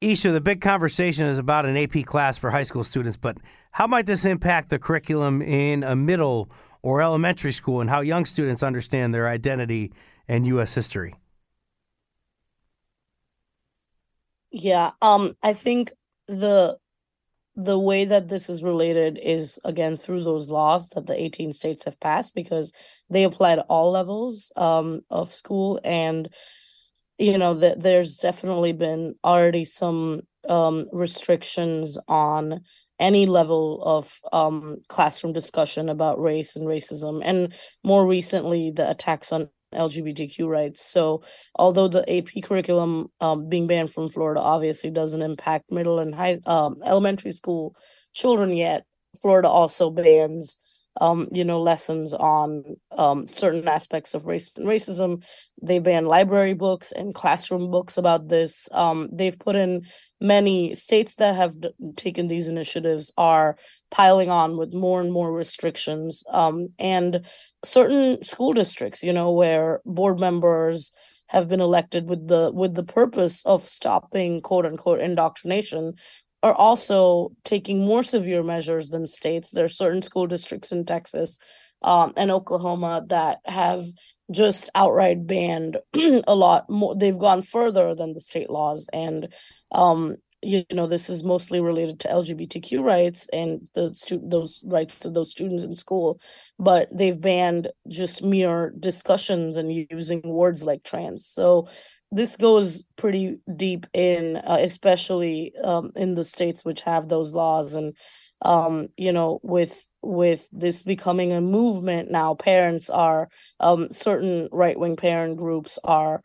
[0.05, 3.37] Eesha, the big conversation is about an AP class for high school students, but
[3.71, 6.51] how might this impact the curriculum in a middle
[6.83, 9.91] or elementary school and how young students understand their identity
[10.27, 10.75] and U.S.
[10.75, 11.15] history?
[14.51, 15.91] Yeah, um, I think
[16.27, 16.77] the
[17.55, 21.85] the way that this is related is again through those laws that the 18 states
[21.85, 22.73] have passed because
[23.09, 26.29] they apply to all levels um, of school and
[27.17, 32.61] you know that there's definitely been already some um, restrictions on
[32.99, 37.53] any level of um, classroom discussion about race and racism and
[37.83, 40.81] more recently the attacks on LGBTQ rights.
[40.85, 41.23] So,
[41.55, 46.37] although the AP curriculum um, being banned from Florida obviously doesn't impact middle and high
[46.45, 47.75] um, elementary school
[48.13, 48.85] children yet,
[49.21, 50.57] Florida also bans
[51.01, 52.63] um, you know lessons on
[52.97, 55.23] um, certain aspects of race and racism.
[55.61, 58.69] They ban library books and classroom books about this.
[58.71, 59.83] Um, they've put in
[60.21, 63.57] many states that have d- taken these initiatives are
[63.91, 66.23] piling on with more and more restrictions.
[66.29, 67.25] Um, and
[67.63, 70.91] certain school districts, you know, where board members
[71.27, 75.93] have been elected with the with the purpose of stopping quote unquote indoctrination
[76.45, 79.49] are also taking more severe measures than states.
[79.49, 81.39] There are certain school districts in Texas
[81.81, 83.85] um, and Oklahoma that have
[84.31, 85.77] just outright banned
[86.27, 86.95] a lot more.
[86.95, 89.33] They've gone further than the state laws, and
[89.71, 95.03] um, you know this is mostly related to lgbtq rights and the student those rights
[95.03, 96.19] of those students in school
[96.59, 101.67] but they've banned just mere discussions and using words like trans so
[102.11, 107.73] this goes pretty deep in uh, especially um, in the states which have those laws
[107.73, 107.95] and
[108.41, 113.27] um, you know with with this becoming a movement now parents are
[113.59, 116.21] um, certain right-wing parent groups are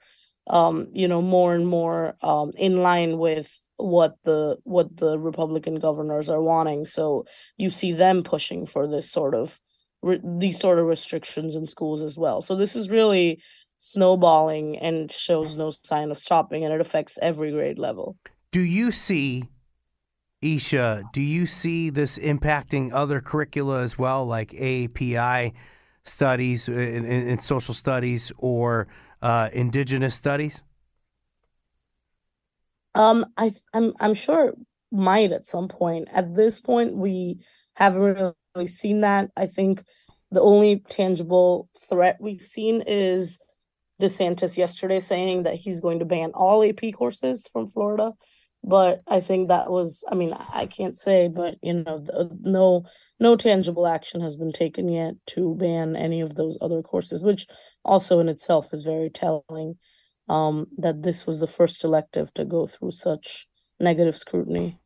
[0.49, 5.76] um, you know more and more um, in line with what the what the Republican
[5.76, 6.85] governors are wanting.
[6.85, 7.24] So
[7.57, 9.59] you see them pushing for this sort of
[10.03, 12.41] re- these sort of restrictions in schools as well.
[12.41, 13.41] So this is really
[13.81, 18.16] snowballing and shows no sign of stopping, and it affects every grade level.
[18.53, 19.49] Do you see,
[20.45, 21.11] Eesha?
[21.12, 25.55] Do you see this impacting other curricula as well, like API
[26.05, 28.87] studies in, in, in social studies or
[29.22, 30.62] uh, indigenous studies?
[32.95, 34.53] Um, I I'm I'm sure
[34.93, 36.09] might at some point.
[36.12, 37.39] At this point, we
[37.74, 39.31] haven't really seen that.
[39.37, 39.85] I think
[40.31, 43.41] the only tangible threat we've seen is
[44.01, 48.12] DeSantis yesterday saying that he's going to ban all AP courses from Florida.
[48.62, 52.05] But I think that was, I mean, I can't say, but you know,
[52.42, 52.84] no,
[53.18, 57.46] no tangible action has been taken yet to ban any of those other courses, which
[57.84, 59.76] also in itself is very telling
[60.28, 63.46] um, that this was the first elective to go through such
[63.78, 64.78] negative scrutiny.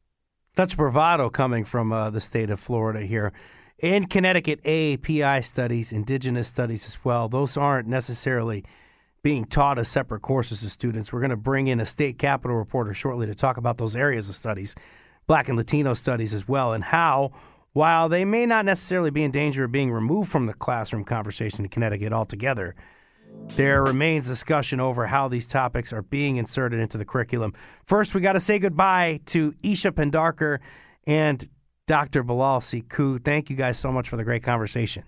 [0.56, 3.32] Such bravado coming from uh, the state of Florida here.
[3.80, 8.64] In Connecticut, AAPI studies, indigenous studies as well, those aren't necessarily
[9.24, 11.10] being taught as separate courses to students.
[11.10, 14.28] We're going to bring in a state capitol reporter shortly to talk about those areas
[14.28, 14.76] of studies,
[15.26, 17.32] Black and Latino studies as well, and how,
[17.72, 21.64] while they may not necessarily be in danger of being removed from the classroom conversation
[21.64, 22.74] in Connecticut altogether,
[23.56, 27.54] there remains discussion over how these topics are being inserted into the curriculum.
[27.86, 30.58] First, we got to say goodbye to Eesha Pendharkar
[31.06, 31.48] and
[31.86, 32.22] Dr.
[32.22, 33.24] Bilal Sekou.
[33.24, 35.04] Thank you guys so much for the great conversation.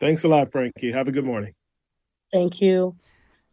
[0.00, 0.90] Thanks a lot, Frankie.
[0.90, 1.54] Have a good morning.
[2.32, 2.96] Thank you.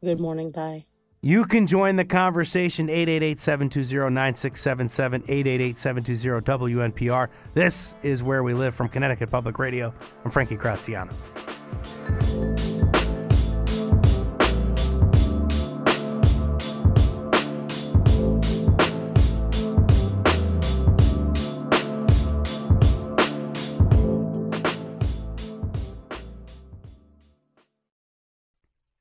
[0.04, 0.52] Good morning.
[0.52, 0.86] Bye.
[1.22, 5.26] You can join the conversation 888-720-9677
[5.74, 7.30] 888-720-WNPR.
[7.56, 9.92] This is where we live from Connecticut Public Radio.
[10.24, 11.12] I'm Frankie Graziano.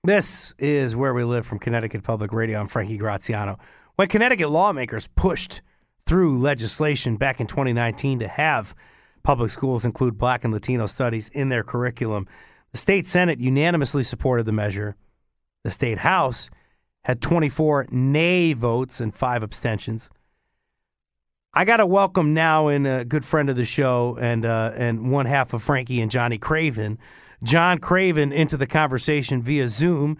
[0.06, 2.60] This is where we live from Connecticut Public Radio.
[2.60, 3.58] I'm Frankie Graziano.
[3.96, 5.62] When Connecticut lawmakers pushed
[6.04, 8.74] through legislation back in 2019 to have
[9.22, 12.28] public schools include Black and Latino studies in their curriculum,
[12.72, 14.94] the state Senate unanimously supported the measure.
[15.62, 16.50] The state House
[17.04, 20.10] had 24 nay votes and five abstentions.
[21.54, 25.10] I got to welcome now in a good friend of the show and uh, and
[25.10, 26.98] one half of Frankie and Johnny Craven
[27.44, 30.16] John Craven into the conversation via Zoom.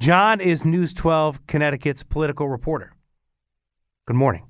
[0.00, 2.94] John is News 12 Connecticut's political reporter.
[4.06, 4.46] Good morning.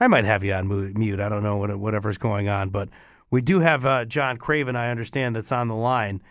[0.00, 1.20] I might have you on mute.
[1.20, 2.88] I don't know what, whatever's going on, but
[3.30, 6.22] we do have uh, John Craven, I understand, that's on the line.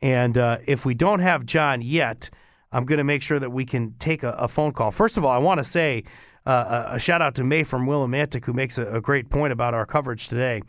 [0.00, 2.30] And uh, if we don't have John yet,
[2.70, 4.90] I'm going to make sure that we can take a, a phone call.
[4.90, 6.04] First of all, I want to say
[6.44, 9.52] uh, a, a, shout out to May from Willimantic, who makes a, a great point
[9.52, 10.62] about our coverage today.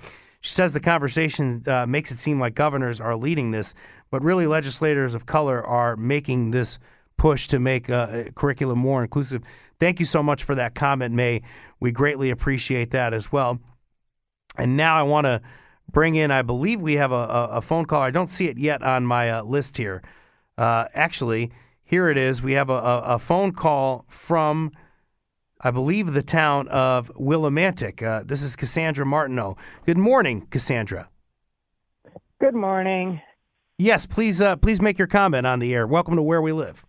[0.47, 3.73] She says the conversation uh, makes it seem like governors are leading this,
[4.09, 6.79] but really legislators of color are making this
[7.17, 9.43] push to make uh, curriculum more inclusive.
[9.77, 11.41] Thank you so much for that comment, May.
[11.81, 13.59] We greatly appreciate that as well.
[14.57, 15.41] And now I want to
[15.91, 18.01] bring in, I believe we have a, a, phone call.
[18.01, 20.01] I don't see it yet on my uh, list here.
[20.57, 21.51] Uh, actually,
[21.83, 22.41] here it is.
[22.41, 24.71] We have a, a phone call from
[25.61, 28.03] I believe, the town of Willimantic.
[28.03, 29.57] Uh, this is Cassandra Martineau.
[29.85, 31.09] Good morning, Cassandra.
[32.39, 33.21] Good morning.
[33.79, 35.87] Yes, please, uh, please make your comment on the air.
[35.87, 36.85] Welcome to Where We Live.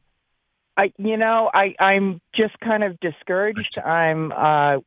[0.77, 3.79] I, you know, I, I'm just kind of discouraged.
[3.79, 4.79] I'm uh,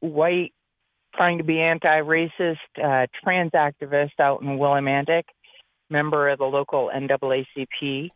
[0.00, 0.52] white,
[1.14, 5.24] trying to be anti-racist, uh, trans activist out in Willimantic,
[5.88, 8.10] member of the local NAACP.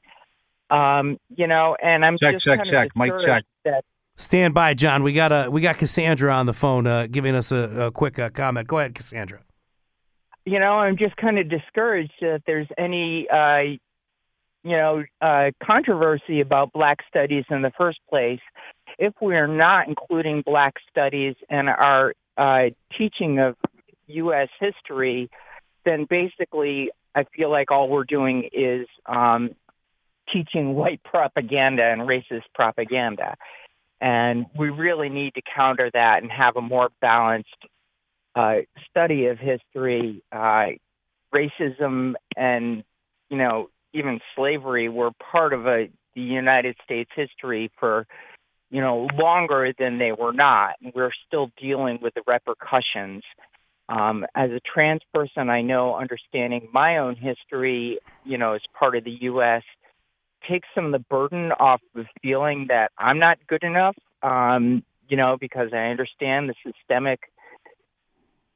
[0.71, 3.45] Um, you know, and I'm check, just check, kind check, of Mike, check.
[3.65, 3.85] That
[4.21, 5.03] Stand by, John.
[5.03, 8.19] We got a we got Cassandra on the phone, uh, giving us a, a quick
[8.19, 8.69] uh, comment.
[8.69, 9.41] Go ahead, Cassandra.
[10.45, 13.79] you know, I'm just kind of discouraged that there's any, uh,
[14.63, 18.41] you know, uh, controversy about Black studies in the first place
[18.99, 22.65] if we're not including Black studies in our uh,
[22.97, 23.57] teaching of
[24.09, 24.49] U.S.
[24.61, 25.31] history,
[25.85, 29.51] then basically I feel like all we're doing is um,
[30.31, 33.37] teaching white propaganda and racist propaganda.
[34.01, 37.49] And we really need to counter that and have a more balanced
[38.35, 38.57] uh,
[38.89, 40.23] study of history.
[40.33, 40.67] Uh,
[41.35, 42.83] racism and,
[43.29, 48.07] you know, even slavery were part of a, the United States history for,
[48.71, 50.75] you know, longer than they were not.
[50.83, 53.23] And We're still dealing with the repercussions.
[53.89, 58.97] Um, as a trans person, I know understanding my own history, you know, as part
[58.97, 59.63] of the U.S.,
[60.49, 65.17] takes some of the burden off the feeling that I'm not good enough, um, you
[65.17, 67.21] know, because I understand the systemic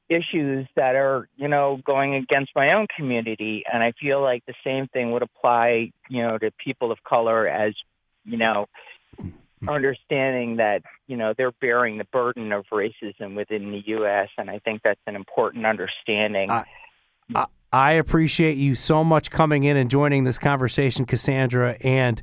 [0.09, 3.65] issues that are, you know, going against my own community.
[3.71, 7.49] And I feel like the same thing would apply, you know, to people of color
[7.49, 7.75] as,
[8.25, 8.67] you know,
[9.67, 14.29] understanding that, you know, they're bearing the burden of racism within the U.S.
[14.37, 16.51] And I think that's an important understanding.
[17.75, 22.23] I appreciate you so much coming in and joining this conversation, Cassandra, and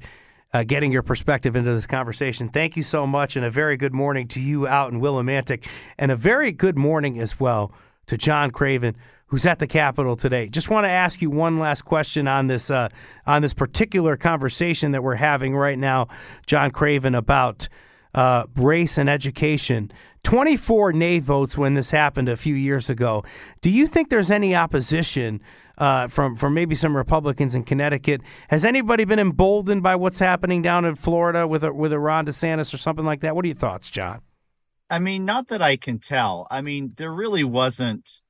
[0.53, 2.47] uh, getting your perspective into this conversation.
[2.47, 6.09] Thank you so much, and a very good morning to you out in Willimantic, and
[6.09, 7.73] a very good morning as well
[8.07, 8.95] to John Craven,
[9.25, 10.47] who's at the Capitol today.
[10.47, 12.87] Just want to ask you one last question on this uh,
[13.27, 16.07] on this particular conversation that we're having right now,
[16.47, 17.67] John Craven, about
[18.13, 19.91] uh, race and education.
[20.23, 23.23] 24 nay votes when this happened a few years ago.
[23.61, 25.41] Do you think there's any opposition
[25.77, 28.21] uh, from from maybe some Republicans in Connecticut?
[28.49, 32.25] Has anybody been emboldened by what's happening down in Florida with a, with a Ron
[32.25, 33.35] DeSantis or something like that?
[33.35, 34.21] What are your thoughts, John?
[34.89, 36.47] I mean, not that I can tell.
[36.51, 38.21] I mean, there really wasn't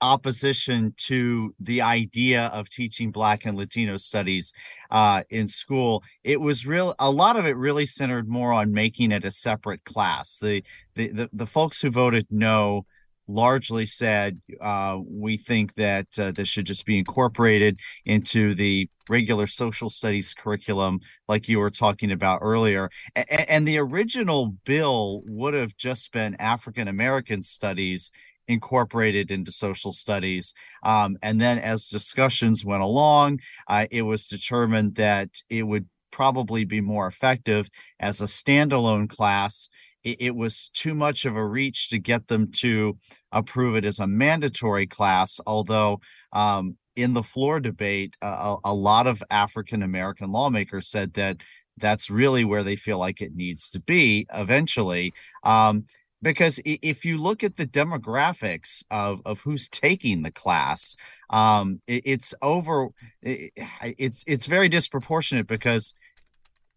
[0.00, 4.52] opposition to the idea of teaching black and latino studies
[4.90, 9.12] uh, in school it was real a lot of it really centered more on making
[9.12, 10.38] it a separate class.
[10.38, 10.62] The
[10.94, 12.86] the the, the folks who voted no
[13.28, 19.48] largely said uh, we think that uh, this should just be incorporated into the regular
[19.48, 22.88] social studies curriculum like you were talking about earlier.
[23.16, 28.10] A- and the original bill would have just been african american studies
[28.48, 30.54] incorporated into social studies.
[30.82, 36.64] Um, and then as discussions went along, uh, it was determined that it would probably
[36.64, 37.68] be more effective
[38.00, 39.68] as a standalone class.
[40.02, 42.96] It, it was too much of a reach to get them to
[43.32, 46.00] approve it as a mandatory class, although
[46.32, 51.42] um, in the floor debate, uh, a, lot of African American lawmakers said that
[51.76, 55.12] that's really where they feel like it needs to be eventually.
[55.44, 55.84] Um,
[56.26, 60.96] because if you look at the demographics of, of who's taking the class
[61.30, 62.88] um, it, it's over
[63.22, 63.52] it,
[63.98, 65.94] it's it's very disproportionate because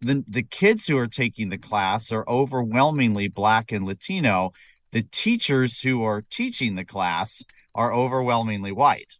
[0.01, 4.51] the the kids who are taking the class are overwhelmingly black and latino.
[4.91, 7.43] The teachers who are teaching the class
[7.75, 9.15] are overwhelmingly white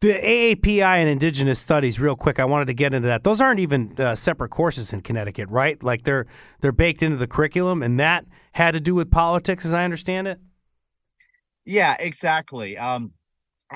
[0.00, 2.38] the AAPI and Indigenous Studies, real quick.
[2.38, 3.22] I wanted to get into that.
[3.22, 5.82] Those aren't even uh, separate courses in Connecticut, right?
[5.82, 6.26] Like they're
[6.60, 10.26] they're baked into the curriculum, and that had to do with politics, as I understand
[10.26, 10.40] it.
[11.66, 12.78] Yeah, exactly.
[12.78, 13.12] Um,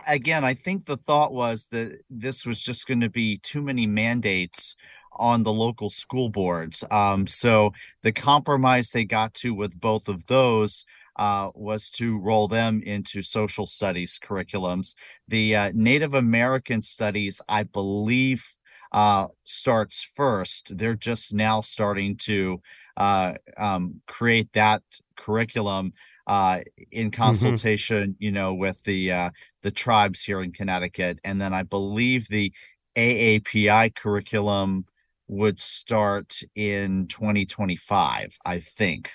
[0.09, 3.87] again, I think the thought was that this was just going to be too many
[3.87, 4.75] mandates
[5.17, 6.83] on the local school boards.
[6.91, 7.73] Um, so
[8.03, 10.85] the compromise they got to with both of those
[11.17, 14.95] uh, was to roll them into social studies curriculums.
[15.29, 18.45] The uh, Native American studies, I believe,
[18.93, 20.77] uh, starts first.
[20.77, 22.61] They're just now starting to
[22.97, 24.83] uh, um, create that
[25.17, 25.93] curriculum
[26.27, 26.61] uh,
[26.91, 27.23] in mm-hmm.
[27.23, 28.23] consultation, mm-hmm.
[28.23, 29.31] you know, with the uh,
[29.63, 32.53] the tribes here in Connecticut, and then I believe the
[32.97, 34.87] AAPI curriculum
[35.27, 38.39] would start in 2025.
[38.45, 39.13] I think.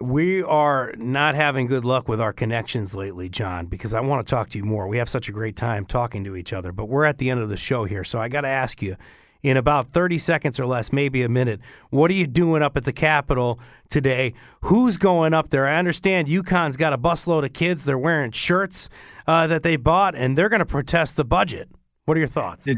[0.00, 4.30] We are not having good luck with our connections lately, John, because I want to
[4.30, 4.86] talk to you more.
[4.86, 7.40] We have such a great time talking to each other, but we're at the end
[7.40, 8.04] of the show here.
[8.04, 8.94] So I got to ask you
[9.42, 11.58] in about 30 seconds or less, maybe a minute,
[11.90, 13.58] what are you doing up at the Capitol
[13.90, 14.34] today?
[14.62, 15.66] Who's going up there?
[15.66, 17.84] I understand UConn's got a busload of kids.
[17.84, 18.88] They're wearing shirts
[19.26, 21.68] uh, that they bought, and they're going to protest the budget.
[22.04, 22.68] What are your thoughts?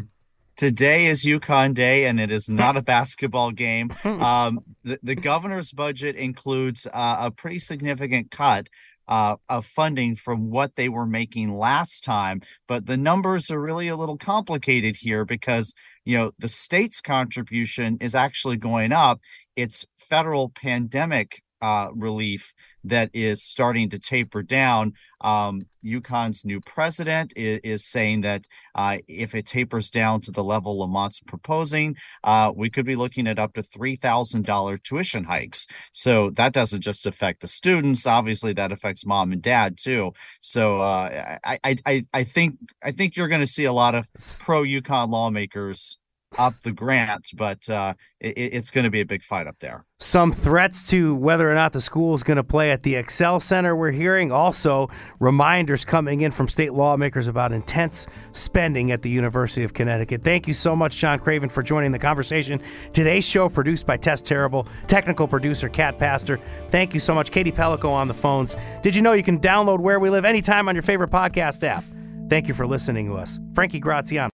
[0.60, 3.90] Today is UConn Day, and it is not a basketball game.
[4.20, 8.66] Um, the, the governor's budget includes uh, a pretty significant cut
[9.08, 12.42] uh, of funding from what they were making last time.
[12.68, 15.72] But the numbers are really a little complicated here because,
[16.04, 19.20] you know, the state's contribution is actually going up.
[19.56, 22.52] It's federal pandemic uh, relief
[22.84, 24.94] that is starting to taper down.
[25.20, 30.44] Um, UConn's new president is, is saying that uh, if it tapers down to the
[30.44, 35.66] level Lamont's proposing, uh, we could be looking at up to $3,000 tuition hikes.
[35.92, 38.06] So that doesn't just affect the students.
[38.06, 40.12] Obviously, that affects mom and dad too.
[40.40, 43.94] So uh, I, I, I, I think I think you're going to see a lot
[43.94, 44.08] of
[44.40, 45.98] pro UConn lawmakers
[46.38, 49.84] up the grant, but uh, it, it's going to be a big fight up there.
[49.98, 53.38] Some threats to whether or not the school is going to play at the XL
[53.38, 54.32] Center, we're hearing.
[54.32, 60.22] Also, reminders coming in from state lawmakers about intense spending at the University of Connecticut.
[60.22, 62.62] Thank you so much, John Craven, for joining the conversation.
[62.92, 66.38] Today's show produced by Tess Terrible, technical producer Kat Pastor.
[66.70, 68.56] Thank you so much, Katie Pellico on the phones.
[68.82, 71.84] Did you know you can download Where We Live anytime on your favorite podcast app?
[72.30, 73.38] Thank you for listening to us.
[73.54, 74.30] Frankie Graziano.